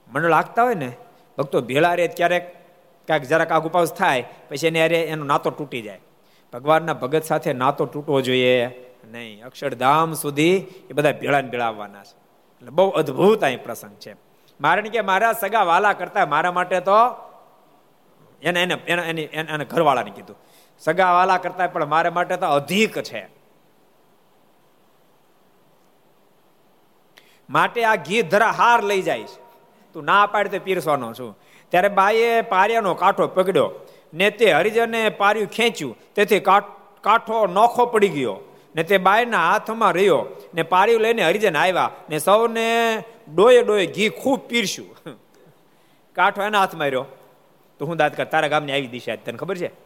[0.08, 0.92] મને લાગતા હોય ને,
[1.38, 2.54] ભક્તો ભેળા રે ક્યારેક
[3.08, 6.00] કાંઈક જરાક આગ ઉપાસ થાય, પછી એને અરે એનો નાતો તૂટી જાય.
[6.52, 8.66] ભગવાનના ભગત સાથે નાતો તૂટવો જોઈએ
[9.10, 9.46] નહીં.
[9.46, 10.56] અક્ષરધામ સુધી
[10.90, 12.16] એ બધા ભેળા ને ભેળા આવવાના છે.
[12.58, 14.16] એટલે બહુ અદ્ભુત અહીં પ્રસંગ છે.
[14.60, 16.92] મારે કે મારા સગા વાલા કરતા મારા માટે તો
[18.42, 20.36] એને એને એને એને ઘરવાળાને કીધું.
[20.78, 23.26] સગા વાલા કરતા પણ મારે માટે તો અધિક છે.
[27.50, 29.42] માટે આ ઘી ધરા હાર લઈ જાય છે.
[29.92, 31.38] તું ના પાડે તો પીરસવાનો છું.
[31.70, 33.70] ત્યારે બાઈએ પારિયાનો કાંઠો પકડ્યો
[34.14, 35.96] ને તે હરિજને પાર્યું ખેંચ્યું.
[36.14, 38.36] તેથી કાંઠો નોખો પડી ગયો
[38.74, 43.02] ને તે બાયના હાથમાં રહ્યો ને પાર્યું લઈને હરિજન આવ્યા ને સૌને
[43.34, 45.18] ડોયે ડોયે ઘી ખૂબ પીરસ્યું.
[46.16, 47.06] કાંઠો એના હાથમાં રહ્યો.
[47.78, 49.83] તો હું દાદ કર તારા ગામની આવી દિશા તને ખબર છે?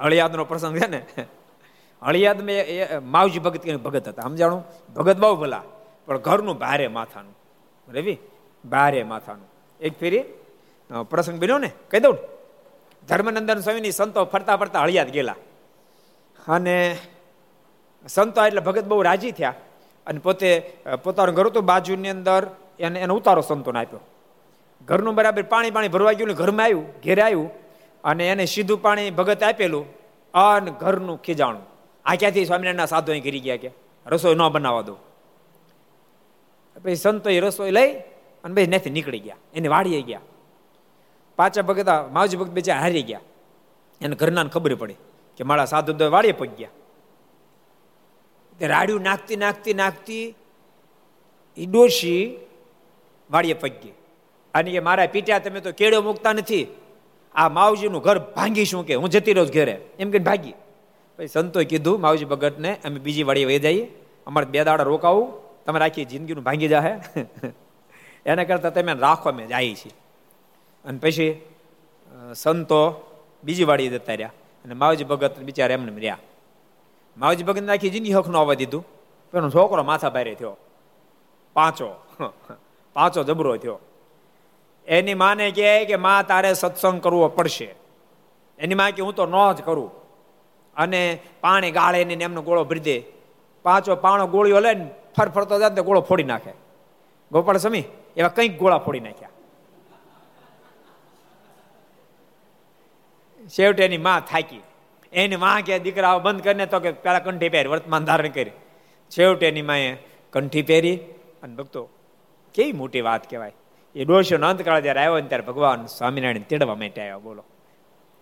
[0.00, 1.02] હળિયાદનો પ્રસંગ છે ને?
[2.02, 2.60] હળિયાદ મેં
[3.02, 4.22] માવજી ભગત ભગત હતા.
[4.22, 4.64] સમજાણું
[4.96, 5.62] ભગત બહુ ભલા.
[6.06, 7.34] પણ ઘરનું ભારે માથાનું.
[7.88, 8.18] રવિ
[8.64, 9.48] ભારે માથાનું.
[9.80, 10.24] એક ફેરી
[11.10, 11.70] પ્રસંગ બન્યો ને?
[11.90, 12.16] કહી દઉં
[13.08, 15.36] ધર્મનંદન સ્વામીની સંતો ફરતા ફરતા હળિયાદ ગયેલા.
[16.48, 16.98] અને
[18.08, 19.54] સંતો એટલે ભગત બહુ રાજી થયા.
[20.06, 22.46] અને પોતે પોતાનું ઘર હતું બાજુની અંદર,
[22.80, 24.00] એને, એનો ઉતારો સંતોને આપ્યો.
[24.84, 27.50] ઘરનું બરાબર પાણી પાણી ભરવા ગયું ને ઘરમાં આવ્યું, ઘેરે આવ્યું.
[28.04, 29.86] અને એને સીધું પાણી ભગત આપેલું,
[30.34, 31.62] અન ઘરનું ખીજાણું.
[32.04, 33.70] આ ક્યાંથી સ્વામિનારાયણના સાધુ અહીં કરી ગયા કે?
[34.06, 34.96] રસોઈ ન બનાવવા દો.
[36.82, 37.98] પછી સંતો એ રસોઈ લઈ
[38.44, 39.36] અને ભાઈ નથી નીકળી ગયા.
[39.54, 40.20] એને વાડીએ ગયા.
[41.36, 43.20] પાછા ભગત માવજી ભગત બેચા હારી ગયા.
[44.00, 44.94] એને ઘરના ખબર પડી
[45.36, 46.68] કે મારા સાધુ તો વાડીએ પગ ગયા.
[48.66, 50.34] રાડ્યું નાખતી નાખતી નાખતી
[51.56, 52.36] એ ડોશી
[53.30, 53.92] વાડીએ પગ ગઈ.
[54.54, 56.66] અને કે મારા પીટ્યા તમે તો કેળો મૂકતા નથી.
[57.34, 59.80] આ માવજીનું ઘર ભાંગીશું કે હું જતી રહું ઘેરે.
[59.98, 60.54] એમ કે ભાગી.
[61.18, 63.84] પછી સંતોએ કીધું, માવજી ભગતને અમે બીજી વાળી વહી જઈએ.
[64.26, 65.32] અમારે બે દાડા રોકાવું.
[65.64, 67.20] તમે આખી જિંદગીનું ભાંગી જાહે.
[68.26, 69.92] એના કરતાં તમે રાખો, અમે જાય છીએ.
[70.84, 71.40] અને પછી
[72.34, 73.10] સંતો
[73.44, 74.32] બીજી વાળી જતા રહ્યા.
[74.64, 76.18] અને માવજી ભગત બિચારા એમને રહ્યા.
[77.16, 78.86] માવજી ભગત આખી જિંદગી હક ન આવવા દીધું.
[79.32, 80.56] પણ છોકરો માથા ભારે થયો.
[81.52, 81.94] પાંચો.
[82.92, 83.78] પાંચો જબરો થયો.
[84.90, 87.74] એની માને કહે કે માં, તારે સત્સંગ કરવો પડશે.
[88.58, 89.90] એની માં કે હું તો ન જ કરું.
[90.76, 93.02] અને પાણી ગાળે ને એમનો ગોળો ભરી દે.
[93.62, 96.52] પાંચો પાણો ગોળીઓ લઈને ફરફરતો જાય ગોળો ફોડી નાખે.
[97.32, 97.84] ગોપાળ સમી
[98.16, 99.28] એવા કંઈક ગોળા ફોડી નાખ્યા.
[103.46, 104.60] છેવટે એની માં થાકી.
[105.12, 108.50] એની માં કે દીકરા બંધ કરીને તો કે પેલા કંઠી પહેરી, વર્તમાન ધારણ કરી.
[109.10, 109.96] છેવટે એની માએ
[110.32, 110.96] કંઠી પહેરી
[111.42, 111.88] અને ભક્તો,
[112.54, 113.52] કેવી મોટી વાત કહેવાય.
[113.94, 117.44] એ ડોશો અંતકાળ જયારે આવ્યો ને ત્યારે ભગવાન સ્વામિનારાયણ તેડવા માટે આવ્યો, બોલો.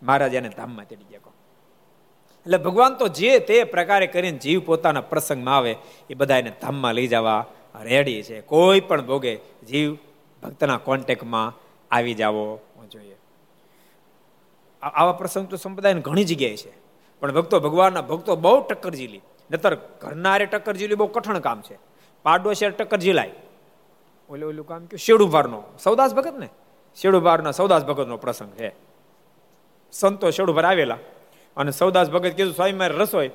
[0.03, 1.33] મહારાજ એને ધામમાં તેડી ગયા.
[2.39, 5.77] એટલે ભગવાન તો જે તે પ્રકારે કરીને જીવ પોતાના પ્રસંગમાં આવે,
[6.11, 7.47] એ બધા એને ધામમાં લઈ જવા
[7.83, 8.41] રેડી છે.
[8.41, 9.37] કોઈ પણ ભોગે
[9.69, 9.97] જીવ
[10.43, 11.57] ભક્તના કોન્ટેક્ટમાં
[11.91, 13.17] આવી જાવો જોઈએ.
[14.83, 16.73] આવા પ્રસંગ તો સંપ્રદાય ઘણી જગ્યાએ છે.
[17.21, 19.21] પણ ભક્તો ભગવાનના ભક્તો બહુ ટક્કર ઝીલી.
[19.51, 21.79] નતર ઘરનારે ટક્કર ઝીલી બહુ કઠણ કામ છે.
[22.23, 23.31] પાડોશી ટક્કર ઝીલાય.
[24.31, 26.49] ઓલે ઓલું કામ કે શેડુભારનો સૌદાસ ભગત ને
[26.97, 28.75] શેડુભારના સૌદાસ ભગતનો પ્રસંગ છે.
[29.93, 30.99] સંતો શેડુભાર આવેલા.
[31.57, 33.31] અને સૌદાસ ભગત કીધું, સ્વામી, મારી રસોઈ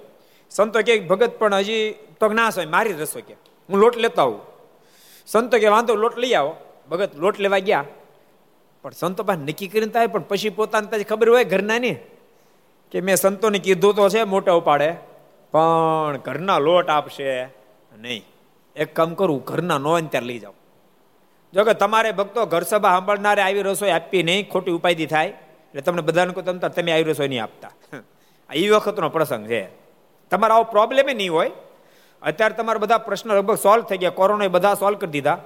[0.49, 3.33] સંતો કે, ભગત, પણ હજી તો ના હોય મારી રસોઈ કે,
[3.69, 4.39] હું લોટ લેતા આવું.
[5.27, 6.55] સંતો કે, વાંધો, લોટ લઈ આવો.
[6.91, 7.85] ભગત લોટ લેવા ગયા.
[8.81, 11.95] પણ સંતો પાસે નક્કી કરીને થાય પણ પછી પોતાને પછી ખબર હોય ઘરના ની
[12.91, 14.91] કે મેં સંતોને કીધું તો છે મોટા ઉપાડે.
[15.51, 17.43] પણ ઘરના લોટ આપશે
[17.97, 18.25] નહીં.
[18.75, 20.53] એક કામ કરું, ઘરના નો ત્યારે લઈ જાઓ.
[21.53, 25.27] જો કે તમારે ભક્તો ઘર સભા સાંભળનારે આવી રસોઈ આપી નહીં, ખોટી ઉપાયથી થાય.
[25.27, 27.71] એટલે તમને બધાને કહું તમે આવી રસોઈ નહીં આપતા.
[28.49, 29.61] એ વખતનો પ્રસંગ છે.
[30.31, 31.51] તમારો આવો પ્રોબ્લેમ નહીં હોય.
[32.21, 34.17] અત્યારે તમારા બધા પ્રશ્નો લગભગ સોલ્વ થઈ ગયા.
[34.19, 35.37] કોરોના બધા સોલ્વ કરી દીધા.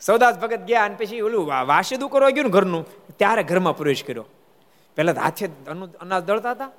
[0.00, 2.82] સૌદાસ ભગત ગયા અને પછી ઓલું વાસીદું કરવા ગયું ને ઘરનું.
[3.18, 4.26] ત્યારે ઘરમાં પ્રવેશ કર્યો.
[4.96, 5.46] પહેલા હાથે
[6.00, 6.70] અનાજ દળતા હતા.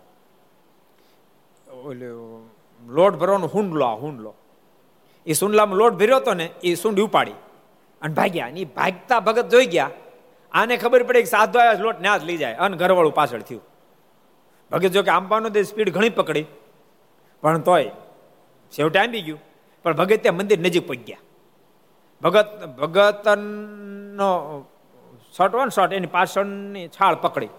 [1.84, 2.50] ઓલું
[2.86, 4.32] લોટ ભરવાનો હુંડલો, આ હુંડલો.
[5.26, 7.32] એ સુંડલામાં લોટ ભર્યો હતો ને એ સુંડ ઉપાડી.
[8.02, 9.90] અને ભાગ્યા અને ભાગતા ભગત જોઈ ગયા.
[10.52, 12.54] આને ખબર પડી કે સાધુ આવ્યા લોટ ના જ લઈ જાય.
[12.54, 13.62] અને ઘરવાળું પાછળ થયું.
[14.72, 16.46] ભગત જો કે આંબાનો દે, સ્પીડ ઘણી પકડી.
[17.42, 17.92] પણ તોય,
[18.70, 19.40] છેવટે આંબી ગયું.
[19.84, 21.18] પણ ભગત ત્યાં મંદિર નજીક પહોંચી ગયા.
[22.22, 24.60] ભગત, ભગતનો
[25.38, 27.50] શોર્ટ વન શોર્ટ એની પાછળની છાળ પકડી.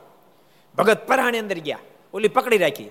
[0.76, 1.78] ભગત પરાણી અંદર ગયા.
[2.14, 2.84] ઓલી પકડી રાખી.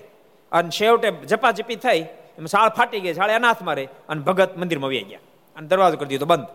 [0.52, 2.06] અને છેવટે ઝપાઝપી થઈ.
[2.38, 5.18] એમાં શાળ ફાટી ગઈ, શાળે અનાથ મારે અને ભગત મંદિરમાં વહી ગયા.
[5.56, 6.46] અને દરવાજો કરી દીધો બંધ.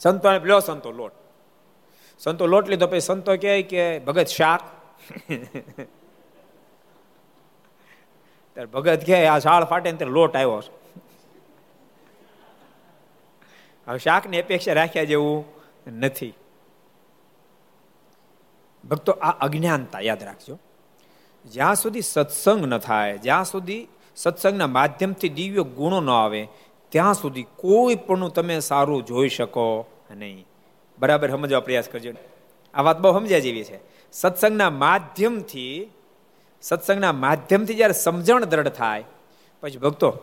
[0.00, 1.12] સંતો લ્યો સંતો લોટ.
[2.18, 4.60] સંતો લોટ લીધો, પછી સંતો કહે કે ભગત શાક.
[8.52, 10.80] ત્યારે ભગત કહે, આ શાળ ફાટે ને લોટ આવ્યો છે.
[13.88, 15.44] હવે શાકની અપેક્ષા રાખ્યા જેવું
[15.86, 16.34] નથી.
[18.88, 20.58] ભક્તો, આ અજ્ઞાનતા યાદ રાખજો.
[21.44, 26.48] જ્યાં સુધી સત્સંગ ન થાય, જ્યાં સુધી સત્સંગના માધ્યમથી દિવ્ય ગુણો ન આવે,
[26.88, 30.46] ત્યાં સુધી કોઈ પણ તમે સારું જોઈ શકો નહીં.
[30.98, 32.12] બરાબર સમજવા પ્રયાસ કરજો.
[32.74, 33.78] આ વાત બહુ સમજ્યા જેવી છે.
[34.12, 35.90] સત્સંગના માધ્યમથી
[36.62, 39.04] સત્સંગના માધ્યમથી જ્યારે સમજણ દ્રઢ થાય,
[39.60, 40.18] પછી ભક્તો,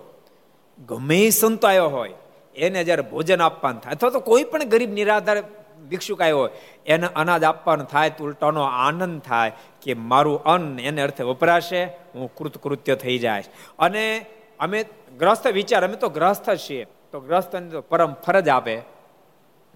[0.87, 2.13] ગમે સંતો આવ્યો હોય,
[2.55, 5.43] એને જ્યારે ભોજન આપવાનું થાય, અથવા તો કોઈ પણ ગરીબ નિરાધાર
[5.89, 6.49] ભિક્ષુક આવ્યો
[6.85, 11.81] એને અનાજ આપવાનું થાય તો ઉલટાનો આનંદ થાય કે મારું અન્ન એને અર્થે વપરાશે,
[12.15, 13.43] હું કૃતકૃત્ય થઈ જાય
[13.79, 14.25] અને
[14.59, 14.85] અમે
[15.19, 18.75] ગ્રસ્ત વિચાર, અમે તો ગ્રસ્ત છીએ, તો ગ્રસ્તને તો પરમ ફરજ આપે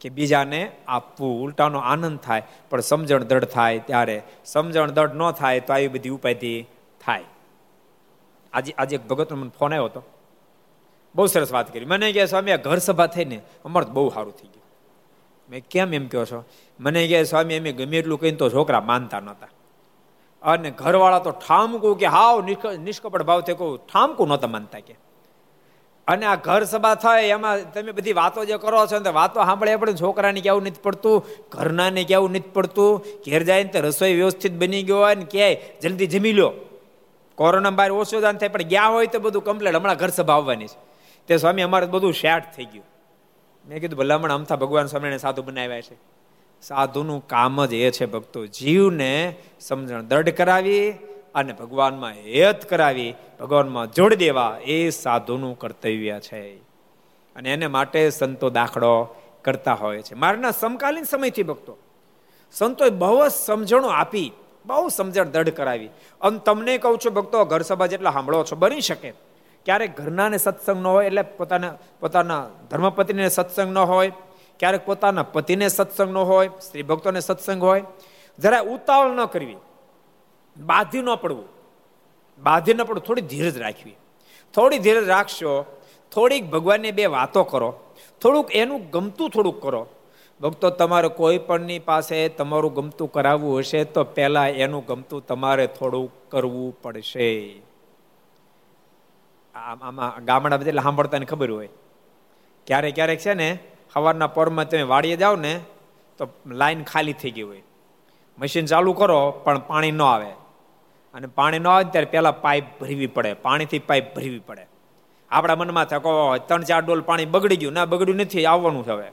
[0.01, 4.23] કે બીજાને આપવું, ઉલટાનો આનંદ થાય, પણ સમજણ દઢ થાય ત્યારે.
[4.45, 6.67] સમજણ દઢ ન થાય તો આવી બધી ઉપાયથી
[7.05, 7.23] થાય.
[8.53, 10.01] આજે આજે એક ભગતનો મને ફોન આવ્યો હતો.
[11.15, 11.85] બહુ સરસ વાત કરી.
[11.85, 14.60] મને કહે સ્વામી, આ ઘર સભા થઈને અમારે બહુ સારું થઈ ગયું.
[15.51, 16.43] મેં કેમ એમ કહો છો?
[16.79, 19.47] મને કહે, સ્વામી એમ ગમે એટલું કહીને તો છોકરા માનતા નહોતા.
[20.41, 22.45] અને ઘરવાળા તો ઠામકું કે, હાવ
[22.79, 24.95] નિષ્કપટ ભાવથી કહું, ઠામકું નહોતા માનતા કે.
[26.07, 29.75] અને આ ઘર સભા થાય, એમાં તમે બધી વાતો જે કરો છો ને વાતો સાંભળે
[29.75, 32.99] પણ છોકરાને કેવું નથી પડતું, ઘરનાને કેવું નથી પડતું.
[32.99, 36.53] ઘેર જાય ને રસોઈ વ્યવસ્થિત બની ગયો હોય ને ક્યાંય જલ્દી જમી લો.
[37.35, 40.67] કોરોના બહાર ઓછો જાન થાય, પણ ગયા હોય તો બધું કમ્પ્લેટ હમણાં ઘર સભા આવવાની
[40.67, 40.79] છે.
[41.27, 42.90] તે સ્વામી, અમારે બધું શેટ થઈ ગયું.
[43.67, 45.95] મેં કીધું, ભલામણ અમથા ભગવાન સ્વામીને સાધુ બનાવ્યા છે.
[46.61, 50.91] સાધુનું કામ જ એ છે ભક્તો, જીવને સમજણ, દ્રઢ કરાવી
[51.35, 56.55] અને ભગવાનમાં હેત કરાવી, ભગવાનમાં જોડી દેવા, એ સાધુનું કર્તવ્ય છે.
[57.35, 60.15] અને એને માટે સંતો દાખલો કરતા હોય છે.
[60.15, 61.77] મારના સમકાલીન સમયથી ભક્તો,
[62.51, 64.31] સંતોએ બહુ જ સમજણો આપી,
[64.65, 65.89] બહુ સમજણ દઢ કરાવી.
[66.21, 69.30] અને તમને કહું છું ભક્તો, ઘર સભા જેટલા સાંભળો છો, બની શકે.
[69.65, 74.11] ક્યારેક ઘરનાને સત્સંગ ન હોય એટલે પોતાના પોતાના ધર્મપતિને સત્સંગ ન હોય.
[74.59, 77.83] ક્યારેક પોતાના પતિને સત્સંગ ન હોય, સ્ત્રી ભક્તોને સત્સંગ હોય.
[78.39, 79.55] જરા ઉતાવળ ન કરવી.
[80.57, 81.45] બાધી ન પડવું.
[82.43, 83.95] બાધી ન પડવું, થોડી ધીરજ રાખવી.
[84.53, 85.79] થોડી ધીરજ રાખશો,
[86.11, 87.79] થોડીક ભગવાનની બે વાતો કરો.
[88.21, 89.87] થોડુંક એનું ગમતું થોડુંક કરો.
[90.41, 96.29] ભક્તો, તમારે કોઈ પણની પાસે તમારું ગમતું કરાવવું હશે તો પહેલા એનું ગમતું તમારે થોડું
[96.29, 97.61] કરવું પડશે.
[99.55, 101.69] આમાં ગામડા એટલે સાંભળતાને ખબર હોય.
[102.67, 103.59] ક્યારેક ક્યારેક છે ને,
[103.93, 105.59] સવારના પોરમાં તમે વાડીએ જાઓ ને,
[106.17, 107.63] તો લાઈન ખાલી થઈ ગઈ હોય.
[108.37, 110.29] મશીન ચાલુ કરો, પણ પાણી ન આવે.
[111.13, 113.33] અને પાણી ન આવે ત્યારે પહેલાં પાઇપ ભરવી પડે.
[113.33, 114.67] પાણીથી પાઇપ ભરવી પડે.
[115.29, 117.73] આપણા મનમાં થાય કહો ત્રણ ચાર ડોલ પાણી બગડી ગયું.
[117.73, 119.11] ના, બગડ્યું નથી, આવવાનું છે હવે.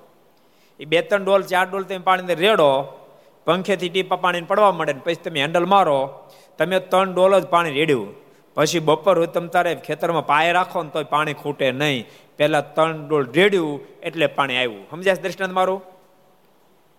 [0.81, 2.99] એ બે ત્રણ ડોલ, ચાર ડોલ તમે પાણી રેડો,
[3.45, 6.11] પંખેથી ટીપા પાણી પડવા માંડે પછી તમે હેન્ડલ મારો,
[6.59, 8.28] તમે ત્રણ ડોલ જ પાણી રેડ્યું.
[8.59, 12.07] પછી બપોર હોય તમે તારે ખેતરમાં પાય રાખો ને તો પાણી ખૂટે નહીં.
[12.39, 14.85] પહેલા ત્રણ ડોલ રેડ્યું એટલે પાણી આવ્યું.
[14.91, 15.81] સમજાય દ્રષ્ટાંત મારું?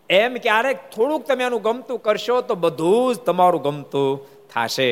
[0.10, 4.10] એમ ક્યારેક થોડુંક તમે એનું ગમતું કરશો તો બધું જ તમારું ગમતું
[4.52, 4.92] થશે.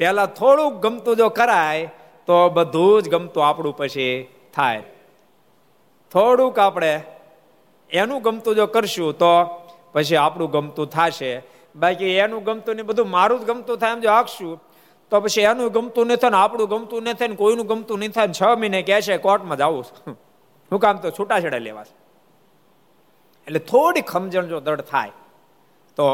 [0.00, 1.90] પેલા થોડુંક ગમતું જો કરાય
[2.28, 4.82] તો બધું જ ગમતું આપણું પછી થાય.
[6.12, 6.92] થોડુંક આપણે
[7.90, 9.34] એનું ગમતું જો કરશું તો
[9.92, 11.32] પછી આપણું ગમતું થશે.
[11.76, 14.54] બાકી એનું ગમતું ને બધું મારું જ ગમતું થાય એમ જો આખશું
[15.12, 18.32] તો પછી એનું ગમતું નહીં થાય ને આપણું ગમતું નથી ને કોઈનું ગમતું નહીં થાય
[18.38, 19.84] છ મહિને કહે છે, કોર્ટમાં જવું
[20.70, 21.94] શું કામ તો છૂટાછેડા લેવા છે.
[23.46, 25.14] એટલે થોડી ખમજણ જો દ્રઢ થાય,
[25.98, 26.06] તો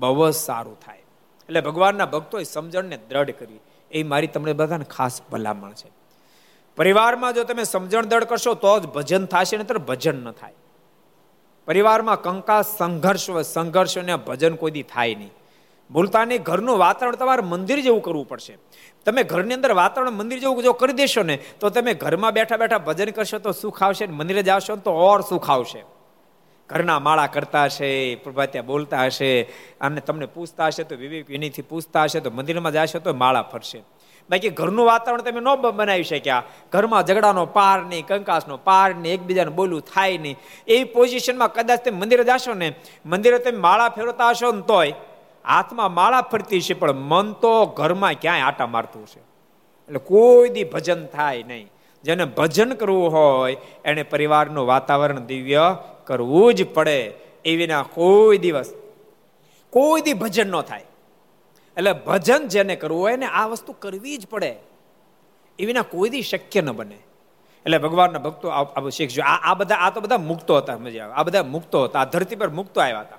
[0.00, 1.04] બહુ જ સારું થાય.
[1.48, 5.88] એટલે ભગવાનના ભક્તોએ સમજણને દ્રઢ કરવી એ મારી તમને બધાને ખાસ ભલામણ છે.
[6.78, 10.56] પરિવારમાં જો તમે સમજણ દળ કરશો, તો જ ભજન થશે, નહીતર ભજન ન થાય.
[11.68, 15.32] પરિવારમાં કંકા સંઘર્ષ સંઘર્ષ ને ભજન કોઈ દી થાય નહીં.
[15.94, 18.54] ભૂલતા નહીં ઘરનું વાતાવરણ તમારે મંદિર જેવું કરવું પડશે.
[19.06, 22.78] તમે ઘરની અંદર વાતાવરણ મંદિર જેવું જો કરી દેશો ને, તો તમે ઘરમાં બેઠા બેઠા
[22.78, 25.84] ભજન કરશો તો સુખ આવશે મંદિરે જાશો તો ઓર સુખ આવશે.
[26.68, 29.30] ઘરના માળા કરતા હશે પ્રભાત્યા બોલતા હશે,
[29.80, 33.80] અને તમને પૂછતા હશે તો વિવેક વિનયથી પૂછતા હશે તો મંદિરમાં જશો તો માળા ફરશે.
[34.30, 36.42] બાકી ઘરનું વાતાવરણ તમે ન બનાવી શક્યા.
[36.72, 40.36] ઘરમાં ઝઘડાનો પાર નહીં, કંકાસનો પાર નહીં, એકબીજાને બોલવું થાય નહીં.
[40.68, 42.68] એવી પોઝિશનમાં કદાચ તમે મંદિરે જાશો ને,
[43.06, 44.94] મંદિરે તમે માળા ફેરવતા હશો ને તોય
[45.44, 49.20] હાથમાં માળા ફરતી છે, પણ મન તો ઘરમાં ક્યાંય આટા મારતું છે.
[49.20, 51.70] એટલે કોઈ દી ભજન થાય નહીં.
[52.04, 57.00] જેને ભજન કરવું હોય, એને પરિવારનું વાતાવરણ દિવ્ય કરવું જ પડે.
[57.44, 58.72] એ વિના કોઈ દિવસ,
[59.72, 60.84] કોઈ દી ભજન ન થાય.
[61.76, 64.52] એટલે ભજન જેને કરવું હોય ને આ વસ્તુ કરવી જ પડે.
[65.58, 66.98] એ વિના કોઈ દી શક્ય ન બને.
[67.66, 68.50] એટલે ભગવાનના ભક્તો
[68.90, 69.22] શીખજો.
[69.22, 72.00] આ બધા આ તો બધા મુક્તો હતા મજા આ બધા મુક્તો હતા.
[72.00, 73.18] આ ધરતી પર મુક્તો આવ્યા હતા.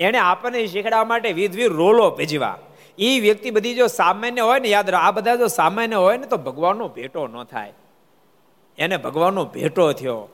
[0.00, 2.58] એણે આપણને શીખડાવવા માટે વિધવિધ રોલો ભેજવા
[2.98, 6.26] એ વ્યક્તિ બધી જો સામાન્ય હોય ને, યાદ રાખ આ બધા જો સામાન્ય હોય ને,
[6.26, 7.72] તો ભગવાનનો ભેટો ન થાય.
[8.78, 10.28] એને ભગવાનનો ભેટો થયો.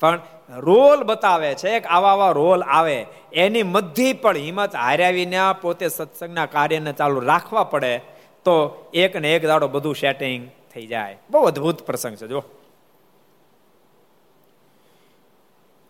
[0.00, 0.20] પણ
[0.58, 3.06] રોલ બતાવે છે, એક આવા આવા રોલ આવે.
[3.32, 7.98] એની મધ્ય પણ હિંમત હાર્યાવીને પોતે સત્સંગના કાર્યને ચાલુ રાખવા પડે,
[8.44, 11.18] તો એક ને એક દાડો બધું સેટિંગ થઈ જાય.
[11.30, 12.44] બહુ અદભુત પ્રસંગ છે જો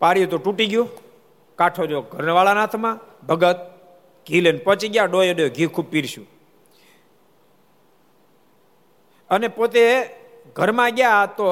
[0.00, 1.11] પાર્યું તો તૂટી ગયું.
[1.58, 3.58] કાંઠો જો ઘરવાળાના હાથમાં ભગત
[4.26, 6.26] ઘી લઈને પહોંચી ગયા ડોયો ડોય ઘી ખૂબ પીરશું
[9.30, 9.82] અને પોતે
[10.56, 11.48] ઘરમાં ગયા તો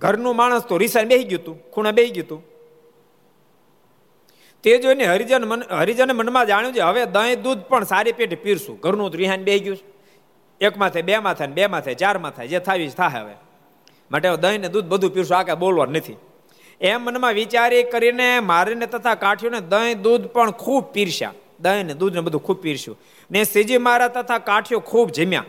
[0.00, 2.42] ઘરનું માણસ તો રીસાને બેસી ગયું હતું, ખૂણા બેસી ગયું હતું.
[4.64, 8.80] તે જોઈને હરિજન મન, હરિજને મનમાં જાણ્યું છે, હવે દહીં દૂધ પણ સારી પેટે પીરશું.
[8.80, 9.78] ઘરનું રિહાન બેસી ગયું
[10.60, 13.34] એક માથે, બે માથે બે માથે, ચાર માથે, જે થાવી થાય હવે.
[14.10, 16.16] માટે દહીં ને દૂધ બધું પીરશું, આ કાંઈ બોલવા નથી.
[16.80, 21.32] એમ મનમાં વિચારી કરીને મારીને તથા કાઠીઓને દહીં, દૂધ પણ ખૂબ પીરસ્યા.
[21.60, 22.98] દહીં ને દૂધ ને બધું ખૂબ પીરસ્યું.
[23.30, 25.44] ને શ્રીજી મહારાજ તથા કાઠીઓ ખૂબ જમ્યા.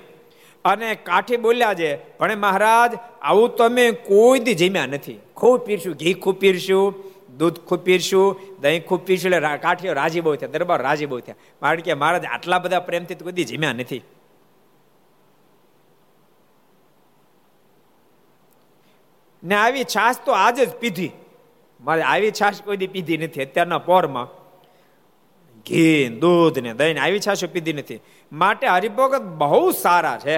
[0.66, 5.20] અને કાઠી બોલ્યા છે પણ મહારાજ, આવું તમે કોઈ દી જમ્યા નથી.
[5.36, 6.96] ખૂબ પીરશું ઘી ખૂબ પીરશું
[7.38, 11.36] દૂધ ખૂબ પીરશું દહીં ખૂબ પીરશું એટલે કાઠીઓ રાજી બહુ થયા, દરબાર રાજી બહુ થયા.
[11.62, 14.02] કારણ કે મહારાજ આટલા બધા પ્રેમથી કોઈ દી જમ્યા નથી.
[19.46, 21.12] ને આવી છાશ તો આજે જ પીધી.
[21.82, 24.26] મારે આવી છાશ કોઈ દી પીધી નથી, અત્યારના પોરમાં.
[25.70, 28.00] ઘી દૂધ ને દહીં આવી છાશો પીધી નથી.
[28.32, 30.38] માટે હરિભગત બહુ સારા છે.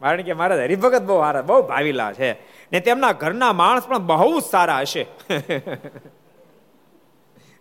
[0.00, 2.32] કારણ કે મારા હરિભગત બહુ સારા, બહુ ભાવીલા છે.
[2.72, 5.06] ને તેમના ઘરના માણસ પણ બહુ સારા હશે.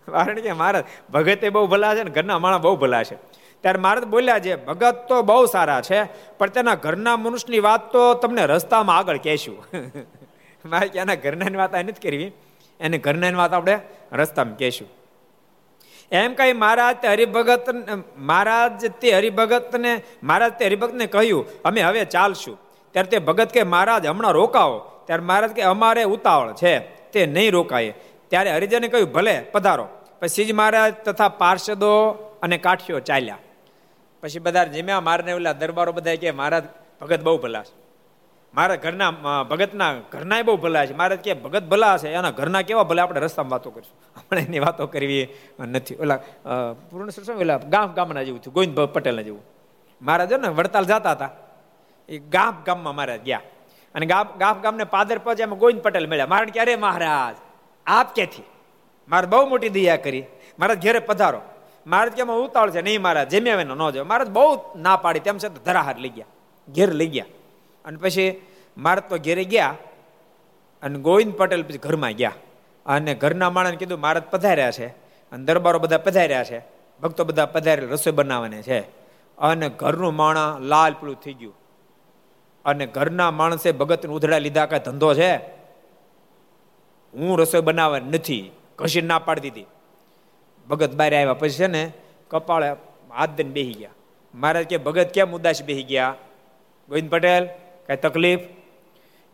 [0.06, 3.15] કારણ કે મારા ભગતે બહુ ભલા છે ને ઘરના માણસ બહુ ભલા છે.
[3.62, 6.04] ત્યારે મારે બોલ્યા છે, ભગત તો બહુ સારા છે,
[6.38, 9.63] પણ તેના ઘરના મનુષ્યની વાત તો તમને રસ્તામાં આગળ કહેશું.
[10.65, 12.32] મારે કે એના ઘરનાની વાત નથી કરવી.
[12.80, 13.80] એને ઘરનાની વાત આપણે
[14.12, 14.88] રસ્તામાં કહેશું.
[16.12, 17.69] એમ કઈ મહારાજ તે હરિભગત
[18.17, 22.60] મહારાજ તે હરિભગતને, મહારાજ તે હરિભગતને કહ્યું, અમે હવે ચાલશું.
[22.91, 26.80] ત્યારે તે ભગત કે, મહારાજ, હમણાં રોકાવો ત્યારે મહારાજ કે, અમારે ઉતાવળ છે,
[27.12, 27.93] તે નહીં રોકાય.
[28.28, 29.88] ત્યારે હરિજને કહ્યું, ભલે, પધારો.
[30.19, 33.38] પછી જ મહારાજ તથા પાર્ષદો અને કાઠીઓ ચાલ્યા.
[34.21, 36.63] પછી બધા જીમ્યા, મારને ઓલા દરબારો બધા કે, મહારાજ,
[37.01, 37.85] ભગત બહુ ભલા છે.
[38.56, 39.12] મારા ઘરના
[39.44, 40.94] ભગતના ઘરના બહુ ભલા છે.
[40.94, 43.98] મારે કે ભગત ભલા છે, એના ઘરના કેવા ભલે આપણે રસ્તામાં વાતો કરીશું.
[44.19, 45.27] આપણે એની વાતો કરવી
[45.60, 45.96] નથી.
[45.96, 46.17] ઓલા
[46.92, 49.44] પૂર્ણ શું ઓલા ગામ ગામના જેવું થયું, ગોવિંદ પટેલના જેવું.
[50.02, 51.29] મારા જો ને વડતાલ જતા હતા.
[52.10, 53.42] એ ગામ ગામમાં મારા ગયા.
[53.96, 56.27] અને ગામ ગામ ગામને પાદર પહોંચે એમાં ગોવિંદ પટેલ મળ્યા.
[56.27, 57.36] મારે ક્યારે મહારાજ,
[57.86, 58.44] આપ ક્યાંથી?
[59.08, 60.23] મારે બહુ મોટી દયા કરી.
[60.60, 61.42] મારા ઘેરે પધારો.
[61.88, 65.19] મારે કે, એમાં ઉતાવળ છે, નહીં મારા જેમે ન જાવ મારે બહુ ના પાડી.
[65.19, 66.25] તેમ છતાં ધરાહાર લઈ ગયા.
[66.67, 67.25] ઘેર લઈ ગયા.
[67.86, 68.25] અને પછી
[68.78, 69.76] મારે તો ઘેરે ગયા
[70.82, 72.32] અને ગોવિંદ પટેલ પછી ઘરમાં ગયા.
[72.86, 74.88] અને ઘરના માણસને કીધું, મારે પધાર્યા છે.
[75.32, 76.62] અને દરબારો બધા પધાર્યા છે.
[77.02, 78.80] ભક્તો બધા પધારેલ, રસોઈ બનાવવાની છે.
[79.38, 81.54] અને ઘરનું માણા લાલ પીળું થઈ ગયું.
[82.65, 85.36] અને ઘરના માણસે ભગતને ઉધડા લીધા કાંઈ ધંધો છે.
[87.13, 89.65] હું રસોઈ બનાવવાની નથી ઘસી ના પાડી દીધી.
[90.69, 91.92] ભગત બહાર આવ્યા પછી છે ને,
[92.30, 92.69] કપાળે
[93.15, 93.90] હાથ દઈને બેહી ગયા.
[94.36, 96.15] મહારાજ કે, ભગત, કેમ ઉદાસ બેહી ગયા?
[96.90, 97.46] ગોવિંદ પટેલ,
[97.88, 98.40] કઈ તકલીફ?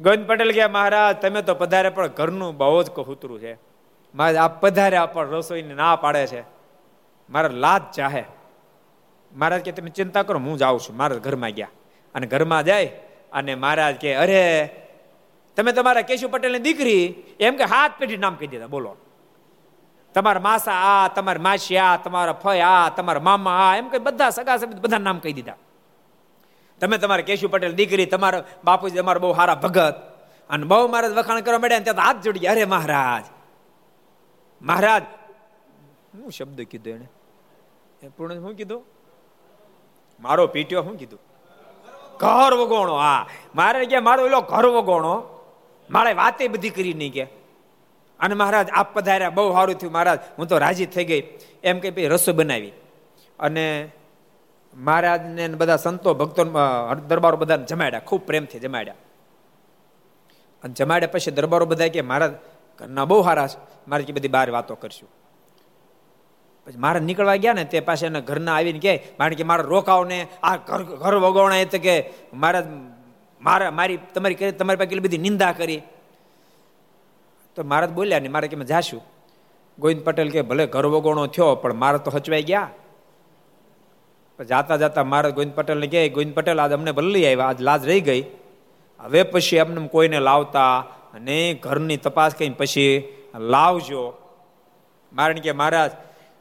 [0.01, 3.53] ગોવિંદ પટેલ કે, મહારાજ, તમે તો પધારે પણ ઘરનું બહુ જ કહુતરું છે.
[4.15, 6.41] મહારાજ આ પધારે પણ રસોઈને ના પાડે છે.
[7.29, 8.23] મારા લાજ ચાહે.
[9.35, 10.97] મહારાજ કે, તમે ચિંતા કરો, હું જાઉં છું.
[10.97, 11.67] મારા ઘરમાં ગયા.
[12.15, 12.85] અને ઘરમાં જાય
[13.33, 14.69] અને મહારાજ કે, અરે,
[15.55, 17.15] તમે તમારા કેશુ પટેલની દીકરી.
[17.39, 18.67] એમ કે, હાથ પેઢી નામ કહી દીધા.
[18.67, 18.95] બોલો.
[20.13, 23.75] તમારા માસા આ, તમારા માસી આ, તમારા ફય આ, તમારા મામા આ.
[23.75, 25.55] એમ કે, બધા સગા સબંધ બધા નામ કહી દીધા.
[26.81, 29.95] તમે તમારે કેશુ પટેલ દીકરી, તમારા બાપુજી, તમારા બહુ સારા ભગત.
[30.49, 33.25] અને બહુ મહારાજ વખાણ કરવા માંડ્યા ત્યાં હાથ જોડી અરે મહારાજ
[34.61, 35.03] મહારાજ,
[36.13, 37.07] હું શબ્દ કીધો એને?
[38.07, 38.85] પૂર્ણ શું કીધું?
[40.19, 41.19] મારો પીટ્યો શું કીધું?
[42.17, 43.27] ઘર વગોણો, હા.
[43.55, 45.23] મારે કે મારો એલો ઘર વગોણો?
[45.89, 47.23] મારે વાતે બધી કરી નહીં કે.
[48.19, 49.29] અને મહારાજ, આપ પધાર્યા.
[49.29, 50.19] બહુ સારું થયું મહારાજ.
[50.37, 51.37] હું તો રાજી થઈ ગઈ.
[51.63, 52.71] એમ કે ભાઈ રસોઈ બનાવી.
[53.39, 53.91] અને
[54.77, 56.43] મહારાજને બધા સંતો ભક્તો
[57.07, 58.93] દરબારો બધા જમાડ્યા, ખૂબ પ્રેમથી જમાડ્યા.
[60.63, 62.31] અને જમાડ્યા પછી દરબારો બધા કે, મહારાજ,
[62.77, 63.47] ઘરના બહુ સારા
[63.87, 65.09] મારે કે બધી બાર વાતો કરશું.
[66.65, 70.05] પછી મારે નીકળવા ગયા ને, તે પાસે એના ઘરના આવીને કહે, મારે કે મારા રોકાવ
[70.05, 72.63] ને આ ઘર ઘર વગોણા તો કે મારા
[73.41, 75.81] મારા, મારી, તમારી તમારી પાસે બધી નિંદા કરી.
[77.55, 79.01] તો મહારાજ બોલ્યા ને, મારે કે જાશું.
[79.79, 82.69] ગોવિંદ પટેલ કે, ભલે ઘર વગોણો થયો, પણ મારે તો હચવાઈ ગયા.
[84.45, 88.01] જાતા જાતા મહારાજ ગોવિંદ પટેલને કહે ગોવિંદ પટેલ આજ અમને ભલે આવ્યા, આજ લાજ રહી
[88.01, 88.21] ગઈ.
[88.99, 90.79] હવે પછી એમને કોઈને લાવતા
[91.13, 94.17] અને ઘરની તપાસ કરીને પછી લાવજો.
[95.13, 95.91] મારણ કે, મહારાજ,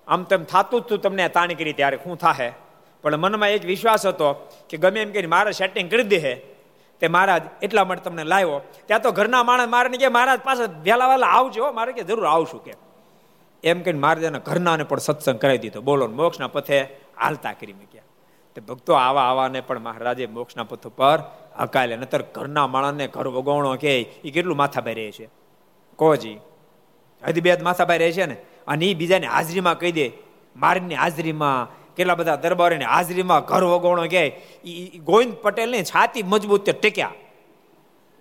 [0.09, 2.53] આમ તેમ થતું જ તું તમને તાણી કરી ત્યારે શું થાહે?
[3.03, 6.35] પણ મનમાં એક વિશ્વાસ હતો કે ગમે એમ કરીને મારે સેટિંગ કરી દે
[7.01, 8.61] તે મહારાજ એટલા માટે તમને લાવ્યો.
[8.87, 12.65] ત્યાં તો ઘરના માણસ મારે કે, મહારાજ પાસે વહેલા વહેલા આવજો મારે કે, જરૂર આવશું.
[12.65, 12.75] કે
[13.65, 15.81] એમ કહીને ઘરના ઘરનાને પણ સત્સંગ કરાવી દીધો.
[15.81, 16.83] બોલો, મોક્ષના પથે
[17.21, 18.03] હાલતા કરી મૂક્યા.
[18.55, 21.23] તે ભક્તો આવા આવાને પણ મહારાજે મોક્ષના પથ ઉપર
[21.59, 25.29] હકાલે નતર ઘરના માણસને ઘર વગોણો કે એ કેટલું માથાભાઈ રહે છે?
[25.97, 26.39] કોજી
[27.29, 28.37] હજી બે માથાભાઈ રહે છે ને?
[28.69, 30.13] અને એ બીજાને હાજરીમાં કહી દે,
[30.57, 34.41] મારીની હાજરીમાં કેટલા બધા દરબારોની હાજરીમાં ઘર વગોણો કે
[35.05, 37.13] ગોવિંદ પટેલની છાતી મજબૂત ટેક્યા.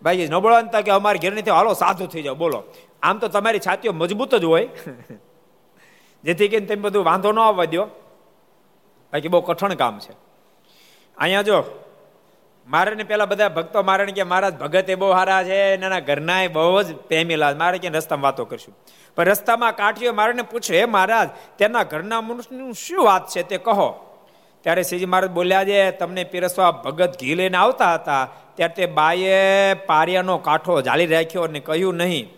[0.02, 2.64] ભાઈ નબળાનતા કે અમારી ઘેર નથી, હાલો સાધુ થઈ જાઓ, બોલો.
[3.04, 4.70] આમ તો તમારી છાતીઓ મજબૂત જ હોય.
[6.24, 7.88] જેથી કરીને તમે બધું વાંધો ન આવવા દો
[9.14, 10.14] બાકી બહુ કઠણ કામ છે.
[11.18, 11.64] અહીંયા જો,
[12.68, 16.48] મારે ને પેલા બધા ભક્તો મારે કે મહારાજ, ભગત એ બહુ સારા છે એના ઘરના
[16.48, 18.76] બહુ જ પ્રેમીલા મારે કે રસ્તામાં વાતો કરશું?
[19.16, 24.06] પણ રસ્તામાં કાઠીઓ મારે પૂછે, હે મહારાજ, તેના ઘરના મનુષ્યનું શું વાત છે તે કહો.
[24.62, 29.74] ત્યારે શ્રીજી મહારાજ બોલ્યા છે, તમને પીરસવા ભગત ઘી લઈને આવતા હતા, ત્યારે તે બાએ
[29.74, 32.34] પારિયાનો કાંઠો જાળી રાખ્યો અને કહ્યું નહીં.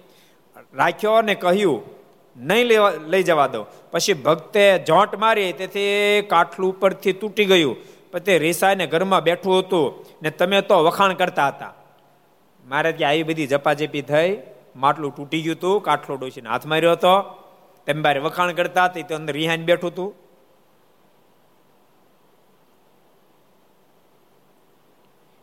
[0.74, 2.01] રાખ્યો અને કહ્યું
[2.36, 3.66] નહીં લેવા લઈ જવા દો.
[3.92, 7.78] પછી ભક્તે જોંટ મારી, તેથી કાઠલું ઉપરથી તૂટી ગયું.
[8.26, 11.74] તે રીસાને ઘરમાં બેઠું હતું ને તમે તો વખાણ કરતા હતા.
[12.66, 14.32] મારે ત્યાં આવી બધી જપાજપી થઈ,
[14.76, 17.14] માટલું તૂટી ગયું હતું કાઠલો ડોસીને હાથ માર્યો હતો.
[17.86, 20.10] તેમ બારે વખાણ કરતા હતી તો અંદર રિહાઈને બેઠું હતું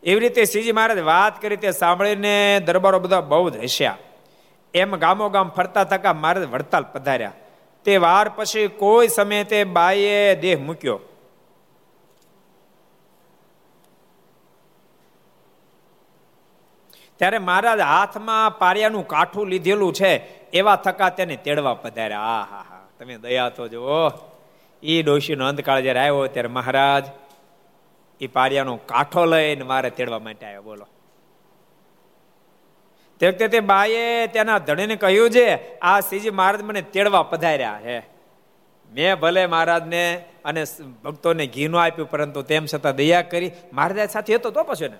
[0.02, 2.34] એવી રીતે શ્રીજી મહારાજ વાત કરી તે સાંભળીને
[2.66, 3.96] દરબારો બધા બહુ જ હસ્યા.
[4.74, 7.32] એમ ગામો ગામ ફરતા થકા મારે વડતાલ પધાર્યા.
[7.84, 11.00] તે વાર પછી કોઈ સમયે તે બાઈએ દેહ મૂક્યો.
[17.16, 20.16] ત્યારે મહારાજ હાથમાં પારિયાનું કાઠું લીધેલું છે,
[20.50, 22.18] એવા થકા તેને તેડવા પધાર્યા.
[22.18, 24.10] આ, હા હા, તમે દયા તો જુઓ.
[24.82, 27.04] એ ડોશીનો અંતકાળ જયારે આવ્યો ત્યારે મહારાજ
[28.20, 30.62] એ પારિયાનો કાઠો લઈને મારે તેડવા માટે આવ્યો.
[30.62, 30.86] બોલો.
[33.20, 38.02] તે તે બાએ તેના ધણીને કહ્યું છે, આ શ્રીજી મહારાજ મને તેડવા પધાર્યા હે.
[38.92, 40.64] મેં ભલે મહારાજને અને
[41.04, 44.96] ભક્તોને ઘી નું આપ્યું, પરંતુ તેમ છતાં દયા કરી, મહારાજ સાથે હતો તો પછી ને?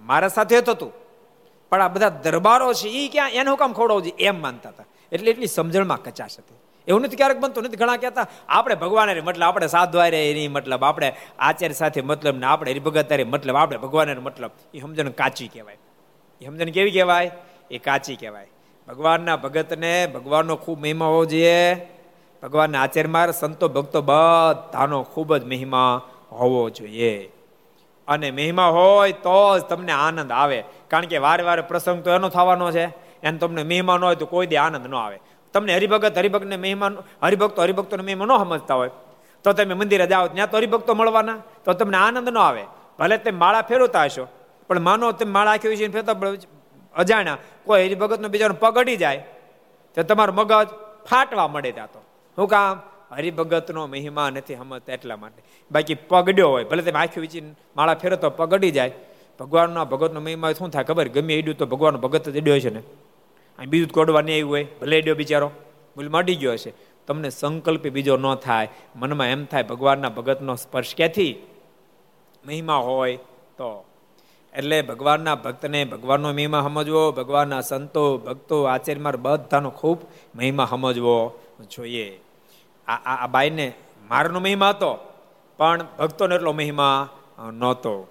[0.00, 0.74] મારા સાથે હતો.
[0.74, 0.92] તું
[1.70, 4.84] પણ આ બધા દરબારો છે એ ક્યાં, એનું કામ ખોડવું છે એમ માનતા હતા.
[5.12, 6.54] એટલે એટલી સમજણમાં કચાશ હતી.
[6.88, 7.76] એવું નથી, ક્યારેક બનતું નથી.
[7.76, 12.70] ઘણા કહેતા, આપણે ભગવાન મતલબ આપણે સાધવાય એની મતલબ આપણે આચાર્ય સાથે મતલબ ને આપણે
[12.70, 14.50] હરિભગત મતલબ આપણે ભગવાન મતલબ.
[14.74, 15.76] એ સમજણ કાચી કહેવાય.
[16.40, 17.30] એ સમજણ કેવી કહેવાય?
[17.70, 18.46] એ કાચી કહેવાય.
[18.88, 21.74] ભગવાનના ભગતને ભગવાનનો ખૂબ મહિમા હોવો જોઈએ.
[22.42, 27.32] ભગવાનના આચાર્યમાં સંતો ભક્તો બધાનો ખૂબ જ મહિમા હોવો જોઈએ.
[28.08, 30.64] અને મહિમા હોય તો જ તમને આનંદ આવે.
[30.88, 33.08] કારણ કે વારે વારે પ્રસંગ તો એનો થવાનો છે.
[33.22, 35.20] એને તમને મહેમાન હોય તો કોઈ દે આનંદ ન આવે.
[35.52, 38.90] તમને હરિભગત, હરિભક્તને મહેમાન હરિભક્તો, હરિભક્તોને મહેમાન ન સમજતા હોય.
[39.44, 41.38] તો તમે મંદિરે જાઓ, ત્યાં તો હરિભક્તો મળવાના.
[41.64, 42.64] તો તમને આનંદ ન આવે.
[42.98, 44.28] ભલે તમે માળા ફેરવતા હશો.
[44.68, 46.14] પણ માનો તમે માળા આખી વિશે ફેરતા
[46.96, 47.38] અજાણ્યા.
[47.64, 49.24] કોઈ હરિભગતનો બીજાનો પગ અડી જાય,
[49.94, 50.68] તો તમારું મગજ
[51.10, 52.00] ફાટવા મળે ત્યાં તો.
[52.36, 52.80] શું કામ?
[53.16, 55.42] હરિભગતનો મહિમા નથી સમજતા એટલા માટે.
[55.70, 57.40] બાકી પગડ્યો હોય, ભલે તમે આખી વિચી
[57.76, 58.92] માળા ફેરો તો પગડી જાય.
[59.40, 61.08] ભગવાનના ભગતનો મહિમા શું થાય ખબર?
[61.08, 62.80] ગમે એડ્યું તો ભગવાનનો ભગત જ એડ્યો છે ને.
[63.58, 65.50] અહીં બીજું કોડવા નહીં આવ્યું હોય, ભલે એડ્યો બિચારો.
[65.96, 66.72] ભૂલ મળી ગયો હશે.
[67.06, 68.68] તમને સંકલ્પ બીજો ન થાય.
[68.96, 71.46] મનમાં એમ થાય ભગવાનના ભગતનો સ્પર્શ ક્યાંથી?
[72.46, 73.16] મહિમા હોય
[73.56, 73.87] તો
[74.58, 79.98] એટલે ભગવાનના ભક્તને ભગવાનનો મહિમા સમજવો, ભગવાનના સંતો, ભક્તો આચાર્યમાર બધાનો ખૂબ
[80.34, 81.38] મહિમા સમજવો
[81.70, 82.20] જોઈએ.
[82.88, 83.72] આ આ બાઈને
[84.10, 85.12] મારનો મહિમા હતો,
[85.56, 87.08] પણ ભક્તોનો એટલો મહિમા
[87.52, 88.06] નહોતો.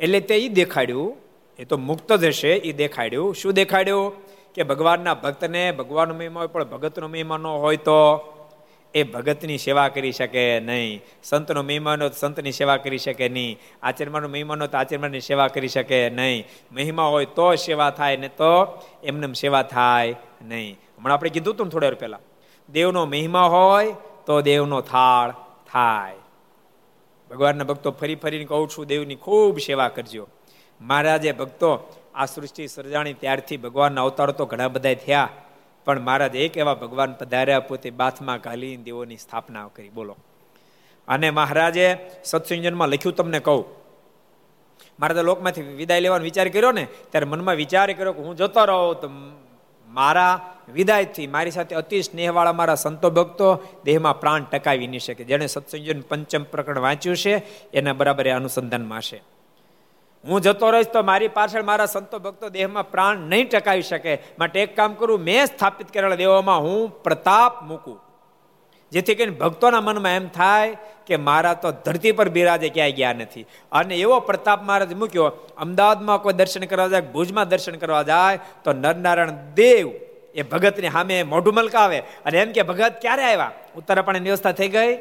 [0.00, 1.16] એટલે તે એ દેખાડ્યું,
[1.58, 3.34] એ તો મુક્ત જ હશે એ દેખાડ્યું.
[3.34, 4.12] શું દેખાડ્યું?
[4.54, 8.18] કે ભગવાનના ભક્તને ભગવાનનો મહિમા હોય, પણ ભગતનો મહિમા ન હોય તો
[8.94, 11.02] એ ભગતની સેવા કરી શકે નહીં.
[11.22, 13.58] સંતનો મહેમાનો સંતની સેવા કરી શકે નહીં.
[13.82, 16.46] આચરમાનો મહેમાનો તો આચરમાની સેવા કરી શકે નહીં.
[16.72, 20.78] મહિમા હોય તો સેવા થાય, ને તો એમને સેવા થાય નહીં.
[20.98, 22.20] હમણાં આપણે કીધું હતું થોડી વાર પહેલાં,
[22.72, 23.94] દેવનો મહિમા હોય
[24.26, 25.30] તો દેવનો થાળ
[25.72, 26.14] થાય.
[27.30, 30.28] ભગવાનના ભક્તો ફરી ફરીને કહું છું, દેવની ખૂબ સેવા કરજો.
[30.80, 31.70] મહારાજે ભક્તો
[32.14, 35.28] આ સૃષ્ટિ સર્જાણી ત્યારથી ભગવાનના અવતારો તો ઘણા બધા થયા.
[35.90, 39.88] પણ મહારાજ એક એવા ભગવાન પધાર્યા પોતે બાથમાં ઘાલીને દેવોની સ્થાપના કરી.
[39.88, 40.16] બોલો.
[41.08, 43.64] અને મહારાજે સત્સંજનમાં લખ્યું તમને કહું.
[45.00, 49.00] મારા લોકમાંથી વિદાય લેવાનો વિચાર કર્યો ને, ત્યારે મનમાં વિચાર કર્યો કે હું જતો રહું
[49.00, 49.10] તો
[49.88, 55.24] મારા વિદાયથી મારી સાથે અતિ સ્નેહવાળા મારા સંતો ભક્તો દેહમાં પ્રાણ ટકાવી નહીં શકે.
[55.24, 57.36] જેણે સત્સંજન પંચમ પ્રકરણ વાંચ્યું છે,
[57.72, 59.39] એના બરાબર એ અનુસંધાનમાં છે.
[60.28, 64.18] હું જતો રહીશ તો મારી પાછળ મારા સંતો ભક્તો દેહમાં પ્રાણ નહીં ટકાવી શકે.
[64.38, 68.00] માટે એક કામ કરું, મેં સ્થાપિત કરેલા દેવોમાં હું પ્રતાપ મૂકું.
[68.92, 73.46] જેથી કરીને ભક્તોના મનમાં એમ થાય કે મારા તો ધરતી પર બિરાજે ક્યાંય ગયા નથી.
[73.72, 78.72] અને એવો પ્રતાપ મહારાજ મૂક્યો, અમદાવાદમાં કોઈ દર્શન કરવા જાય, ભુજમાં દર્શન કરવા જાય, તો
[78.72, 79.90] નરનારાયણ દેવ
[80.34, 81.98] એ ભગતની સામે મોઢું મલકાવે.
[81.98, 83.52] અને એમ કે, ભગત, ક્યારે આવ્યા?
[83.76, 84.96] ઉત્તરાપણની વ્યવસ્થા થઈ ગઈ.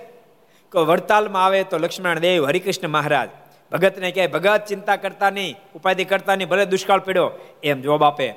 [0.71, 3.29] કે વડતાલમાં આવે તો લક્ષ્મણ દેવ, હરિકૃષ્ણ મહારાજ
[3.71, 7.31] ભગતને કહે, ભગત, ચિંતા કરતા નહીં, ઉપાધિ કરતા નહીં, ભલે દુષ્કાળ પડ્યો.
[7.63, 8.29] એમ જવાબ આપે.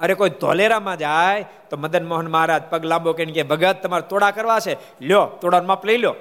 [0.00, 4.30] અરે, કોઈ ધોલેરામાં જાય, તો મદન મોહન મહારાજ પગ લાંબો કહીને કે ભગત, તમારે તોડા
[4.30, 4.74] કરવા છે.
[5.00, 6.14] લ્યો, તોડાનું માપ લઈ લો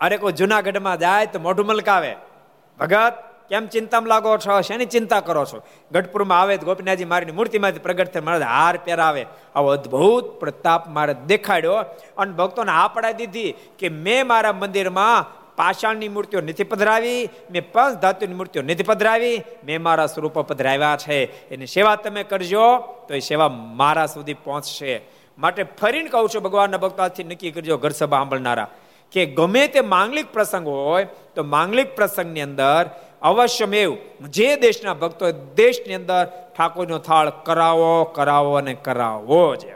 [0.00, 2.16] અરે, કોઈ જુનાગઢમાં જાય, તો મોઢું મલકાવે.
[2.80, 3.12] ભગત,
[3.48, 4.60] કેમ ચિંતામાં લાગો છો?
[4.60, 5.62] શેની ચિંતા કરો છો?
[5.92, 9.26] ગઢપુરમાં આવે તો ગોપીનાથજી મારીની મૂર્તિમાંથી પ્રગટ થાય મારા હાર પહેરાવે.
[9.54, 11.74] આવો અદભુત પ્રતાપ મારે દેખાડ્યો.
[12.18, 17.98] અને ભક્તોને આ પડાવી દીધી કે મેં મારા મંદિરમાં પાષાણની મૂર્તિઓ નથી પધરાવી, મેં પંચ
[17.98, 21.48] ધાતુની મૂર્તિઓ નથી પધરાવી, મેં મારા સ્વરૂપો પધરાવ્યા છે.
[21.48, 22.78] એની સેવા તમે કરજો,
[23.08, 25.00] તો એ સેવા મારા સુધી પહોંચશે.
[25.38, 28.68] માટે ફરીને કહું છું, ભગવાનના ભક્તોથી નક્કી કરજો, ઘર સભા સાંભળનારા,
[29.12, 32.90] કે ગમે તે માંગલિક પ્રસંગ હોય, તો માંગલિક પ્રસંગની અંદર
[33.22, 33.96] અવશ્યમેવ
[34.28, 36.24] જે દેશના ભક્તો દેશની અંદર
[36.56, 39.66] ઠાકોરનો થાળ કરાવો કરાવો અને કરાવો જ.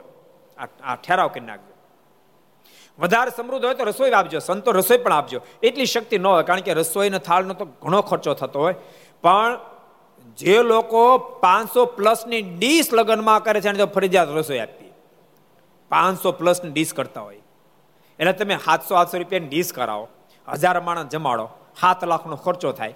[0.84, 1.65] આ ઠેરાવ કરી નાખજો.
[2.98, 5.40] વધારે સમૃદ્ધ હોય તો રસોઈ આપજો સંતો રસોઈ પણ આપજો.
[5.62, 8.76] એટલી શક્તિ ન હોય, કારણ કે રસોઈનો થાળનો તો ઘણો ખર્ચો થતો હોય.
[9.22, 9.58] પણ
[10.38, 14.90] જે લોકો પાંચસો પ્લસની ડીશ લગ્નમાં કરે છે એને તો ફરજિયાત રસોઈ આપી
[15.90, 17.40] પાંચસો પ્લસની ડીશ કરતા હોય.
[18.18, 20.08] એટલે તમે સાતસો આઠસો રૂપિયાની ડીશ કરાવો.
[20.48, 21.46] હજાર માણસ જમાડો.
[21.80, 22.94] સાત લાખનો ખર્ચો થાય.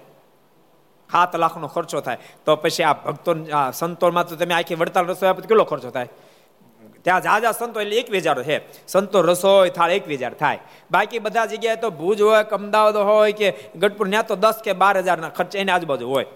[1.11, 2.19] સાત લાખનો ખર્ચો થાય.
[2.45, 3.31] તો પછી આ ભક્તો
[3.75, 6.09] સંતોમાં તો તમે આખી વડતાલ રસોઈ આપો કેટલો ખર્ચો થાય?
[7.03, 10.59] ત્યાં જાજા સંતો એટલે એક વેજારો છે સંતો રસોઈ થાળ એક વેજાર થાય.
[10.91, 14.73] બાકી બધા જગ્યાએ તો ભુજ હોય કે અમદાવાદ હોય કે ગઢપુર, ત્યાં તો દસ કે
[14.73, 16.27] બાર હજારના ખર્ચ એની આજુબાજુ હોય.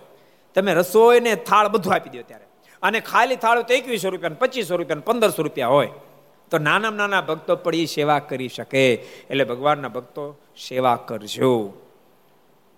[0.55, 2.45] તમે રસોઈ ને થાળ બધું આપી દો ત્યારે.
[2.83, 5.89] અને ખાલી થાળ તો એકવીસો રૂપિયા પચીસો રૂપિયા પંદરસો રૂપિયા હોય.
[6.51, 8.95] તો નાના નાના ભક્તો એ સેવા કરી શકે.
[8.95, 10.37] એટલે ભગવાનના ભક્તો
[10.69, 11.73] સેવા કરજો.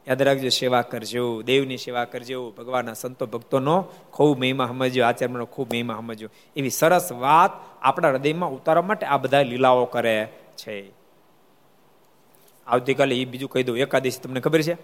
[0.09, 3.83] યાદ રાખજો, સેવા કરજો, દેવની સેવા કરજો, ભગવાનના સંતો ભક્તોનો
[4.13, 7.51] ખૂબ મહિમા સમજ્યો આચરણનો ખૂબ મહિમા સમજ્યો એવી સરસ વાત
[7.83, 10.91] આપણા હૃદયમાં ઉતારવા માટે આ બધા લીલાઓ કરે છે.
[12.67, 14.75] આવતીકાલે એ બીજું કહી દઉં, એકાદશી તમને ખબર છે?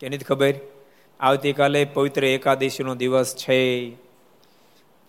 [0.00, 0.54] કે નથી ખબર?
[1.20, 3.90] આવતીકાલે પવિત્ર એકાદશીનો દિવસ છે.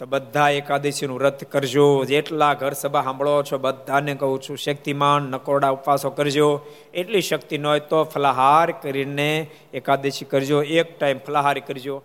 [0.02, 2.06] તો બધા એકાદશીનું વ્રત કરજો.
[2.06, 6.62] જેટલા ઘર સભા સાંભળો છો, બધાને કહું છું, શક્તિમાન નકોરડા ઉપવાસો કરજો.
[6.94, 10.64] એટલી શક્તિ ન હોય તો ફલાહાર કરીને એકાદશી કરજો.
[10.64, 12.04] એક ટાઈમ ફલાહાર કરજો.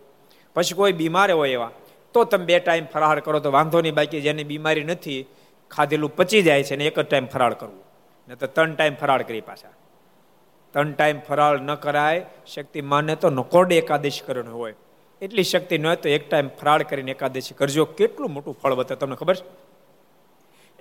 [0.54, 1.70] પછી કોઈ બીમાર હોય એવા,
[2.12, 3.40] તો તમે બે ટાઈમ ફરાહાર કરો.
[3.40, 5.26] તો વાંધો નહીં, બાકી જેની બીમારી નથી,
[5.70, 7.84] ખાધેલું પચી જાય છે ને એક જ ટાઈમ ફરાળ કરવું.
[8.28, 9.68] ને તો ત્રણ ટાઈમ ફરાળ કરી પાછા.
[10.72, 14.74] ત્રણ ટાઈમ ફરાળ ન કરાય શક્તિમાનને તો નકોરડે એકાદશી કરવાનું હોય.
[15.22, 17.84] એટલી શક્તિ ન હોય તો એક ટાઈમ ફરાળ કરીને એકાદશી કરજો.
[17.84, 19.44] કેટલું મોટું ફળ વધે તમને ખબર છે?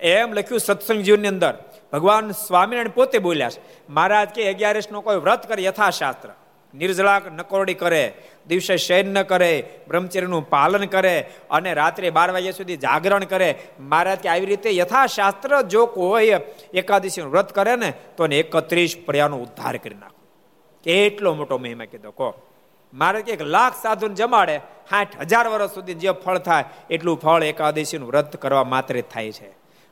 [0.00, 1.54] એમ લખ્યું સત્સંગ જીવનની અંદર.
[1.92, 6.28] ભગવાન સ્વામિનારાયણ પોતે બોલ્યા છે, મહારાજ કે અગિયારસ નો કોઈ વ્રત કરે યથાશાસ્ત્ર.
[6.74, 8.12] નિર્જળા નકોરડી કરે,
[8.46, 13.58] દિવસે શયન ન કરે, બ્રહ્મચર્યનું પાલન કરે અને રાત્રે બાર વાગ્યા સુધી જાગરણ કરે.
[13.80, 16.32] મહારાજ કે આવી રીતે યથાશાસ્ત્ર જો કોઈ
[16.74, 20.20] એકાદશીનું વ્રત કરે ને તો એકત્રીસ પડ્યાનો ઉદ્ધાર કરી નાખો.
[20.84, 22.34] કેટલો મોટો મહિમા કીધો, કહો.
[22.96, 24.58] મારે એક લાખ સાધુ જમાડે
[24.90, 29.48] સાઠ હજાર વર્ષ સુધી જે ફળ થાય, એટલું ફળ એકાદશીનું વ્રત કરવા માત્ર થાય છે.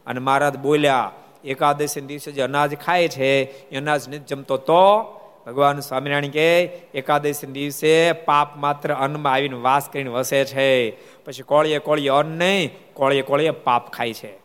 [0.06, 1.12] અને મહારાજ બોલ્યા
[1.44, 5.02] એકાદશી દિવસે જે અનાજ ખાય છે, એ અનાજ નથી જમતો તો?
[5.46, 10.90] ભગવાન સ્વામિનારાયણ કે એકાદશી દિવસે પાપ માત્ર અન્નમાં આવીને વાસ કરીને વસે છે.
[11.24, 14.38] પછી કોળીએ કોળીએ અન્ન નહીં, કોળીએ કોળીએ પાપ ખાય છે.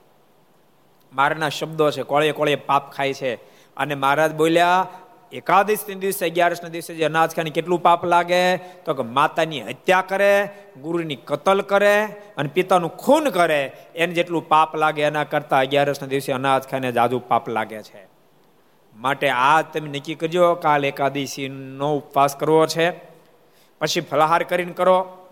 [1.14, 3.36] મારના શબ્દો છે, કોળીએ કોળીએ પાપ ખાય છે.
[3.78, 4.88] અને મહારાજ બોલ્યા
[5.32, 10.50] એકાદશી દિવસે અગિયારસ દિવસે જે અનાજ ખાને કેટલું પાપ લાગે, તો કે માતાની હત્યા કરે,
[10.82, 12.04] ગુરુની કતલ કરે
[12.38, 17.20] અને પિતાનું ખૂન કરે, એને જેટલું પાપ લાગે એના કરતા અગિયારસ દિવસે અનાજ ખાઈને જાજુ
[17.20, 18.08] પાપ લાગે છે.
[18.96, 22.92] માટે આ તમે નક્કી કરજો, કાલ એકાદશીનો ઉપવાસ કરવો છે.
[23.80, 25.26] પછી ફલાહાર કરીને કરો.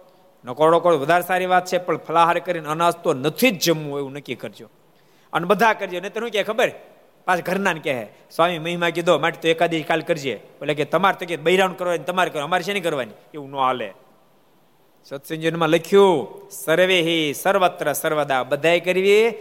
[0.46, 4.14] નકોડો કરો વધારે સારી વાત છે, પણ ફલાહાર કરીને અનાજ તો નથી જ જમવું એવું
[4.14, 4.70] નક્કી કરજો.
[5.34, 6.72] અને બધા કરજો ને તેનું કે ખબર?
[7.28, 10.32] પાછા ઘરના કહે, સ્વામી, મહિમા કીધો, માટે તો એકાદી કાલ કરજે.
[10.32, 13.12] એટલે કે, તમારે તો કે બૈરાણ કરવાની, તમારે કરો અમારે શેની કરવાની?
[13.34, 13.94] એવું ન હાલે.
[15.06, 19.32] સત્સંજનમાં લખ્યું, સર્વે હિ સર્વત્ર સર્વદા, બધાએ કરવી,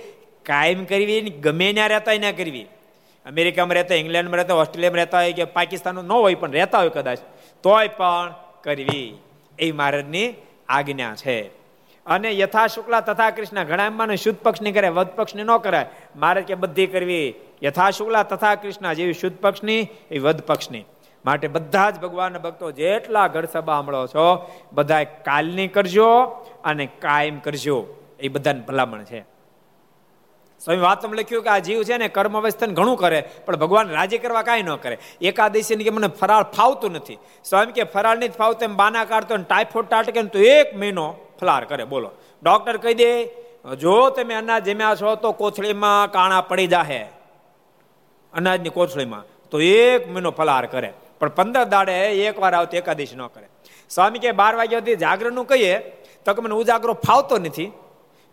[0.43, 2.67] કાયમ કરવી ગમે ત્યાં રહેતા ના કરવી.
[3.27, 7.19] અમેરિકામાં રહેતા ઇંગ્લેન્ડમાં રહેતા ઓસ્ટ્રેલિયામાં રહેતા હોય કે પાકિસ્તાન ન હોય પણ રહેતા હોય કદાચ,
[7.63, 9.19] તોય પણ કરવી.
[9.59, 10.35] એ મહારાજની
[10.69, 11.43] આજ્ઞા છે.
[12.07, 15.87] અને યથા શુક્લા તથા કૃષ્ણ, ઘણા શુદ્ધ પક્ષની કરે વધ પક્ષની ન કરાય.
[16.17, 17.35] મારે કે, બધી કરવી
[17.65, 20.85] યથા શુક્લા તથા કૃષ્ણ જેવી શુદ્ધ પક્ષની, એ વધ પક્ષની.
[21.25, 26.25] માટે બધા જ ભગવાનના ભક્તો જેટલા ઘર સભા સાંભળો છો બધા કાલની કરજો
[26.65, 27.87] અને કાયમ કરજો.
[28.21, 29.37] એ બધાને ભલામણ છે.
[30.61, 34.19] સ્વામી વાતમ લખ્યું કે આ જીવ છે ને કર્મ અવસ્થાન ઘણું કરે, પણ ભગવાન રાજી
[34.19, 34.99] કરવા કાંઈ ન કરે.
[35.21, 37.19] એકાદશી કે મને ફરાળ ફાવતું નથી.
[37.45, 41.85] સ્વામી કે ફરાળ નહીં ફાવતું, એમ બાના કાઢતો ટાઈફોઈડ ટાટકે તો એક મહિનો ફલાર કરે.
[41.85, 42.11] બોલો.
[42.43, 43.25] ડોક્ટર કહી દે,
[43.81, 47.16] જો તમે અનાજ જમ્યા છો તો કોથળીમાં કાણા પડી જાહે.
[48.37, 49.25] અનાજની કોથળીમાં.
[49.51, 50.93] તો એક મહિનો ફલાહાર કરે.
[51.21, 53.49] પણ પંદર દાડે એક વાર આવતી એકાદશી ન કરે.
[53.91, 55.79] સ્વામી કે બાર વાગ્યા સુધી જાગરણનું કહીએ,
[56.25, 57.73] તો કે મને ઉજાગરો ફાવતો નથી.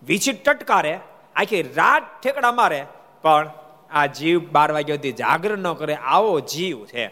[0.03, 0.99] વિચિત ટટકારે,
[1.35, 2.85] આખી રાત ઠેકડા મારે.
[3.21, 3.51] પણ
[3.91, 7.11] આ જીવ બાર વાગ્યા સુધી જાગરણ ન કરે, આવો જીવ છે.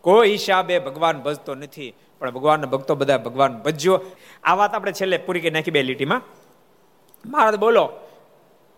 [0.00, 1.94] કોઈ હિસાબે ભગવાન ભજતો નથી.
[2.18, 4.00] પણ ભગવાનના ભક્તો બધા ભગવાન ભજ્યો.
[4.44, 6.22] આ વાત આપણે છેલ્લે પૂરી કરી નાખી બે લીટીમાં.
[7.26, 7.92] મહારાજ બોલો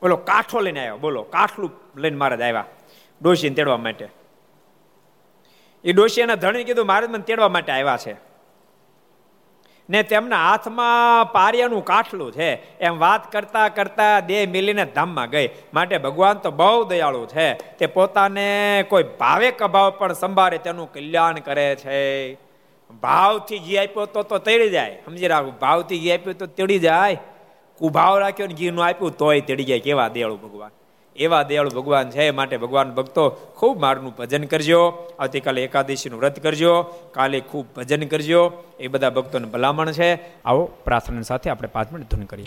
[0.03, 0.97] બોલો, કાઠો લઈને આવ્યો.
[0.97, 2.65] બોલો, કાઠલું લઈને મહારાજ આવ્યા.
[3.23, 4.09] ડોશીને તેડવા માટે.
[5.85, 8.29] એ ડોશી એના ધણી કીધું મહારાજ મને તેડવા માટે આવ્યા છે.
[9.91, 12.79] ને તેમના હાથમાં પારિયાનું કાઠલું છે.
[12.79, 15.49] એમ વાત કરતા કરતા દેહ મિલીને ધામમાં ગઈ.
[15.75, 17.55] માટે ભગવાન તો બહુ દયાળુ છે.
[17.55, 22.35] તે પોતાને કોઈ ભાવે કભાવ પણ સંભાળે, તેનું કલ્યાણ કરે છે.
[23.01, 25.03] ભાવથી ઘી આપ્યો તો તો તેડી જાય.
[25.05, 27.19] સમજી રાખું, ભાવથી ઘી આપ્યું તો તેડી જાય.
[27.79, 29.81] કુભાવ રાખ્યો ને ઘીનું આપ્યું તોય તેડી જાય.
[29.81, 30.71] કેવા દયાળુ ભગવાન.
[31.19, 35.11] એવા દયાળુ ભગવાન છે માટે ભગવાન ભક્તો ખૂબ મારનું ભજન કરજો.
[35.19, 36.83] આવતીકાલે એકાદશીનું વ્રત કરજો.
[37.13, 38.53] કાલે ખૂબ ભજન કરજો.
[38.81, 40.15] એ બધા ભક્તોને ભલામણ છે.
[40.45, 42.47] આવો પ્રાર્થના સાથે આપણે પાંચ મિનિટ ધૂન કરીએ.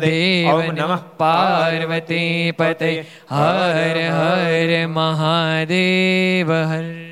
[0.00, 2.92] દેવ ઓમ નમઃ પાર્વતી પતે
[3.32, 7.03] હર હર મહાદેવ હર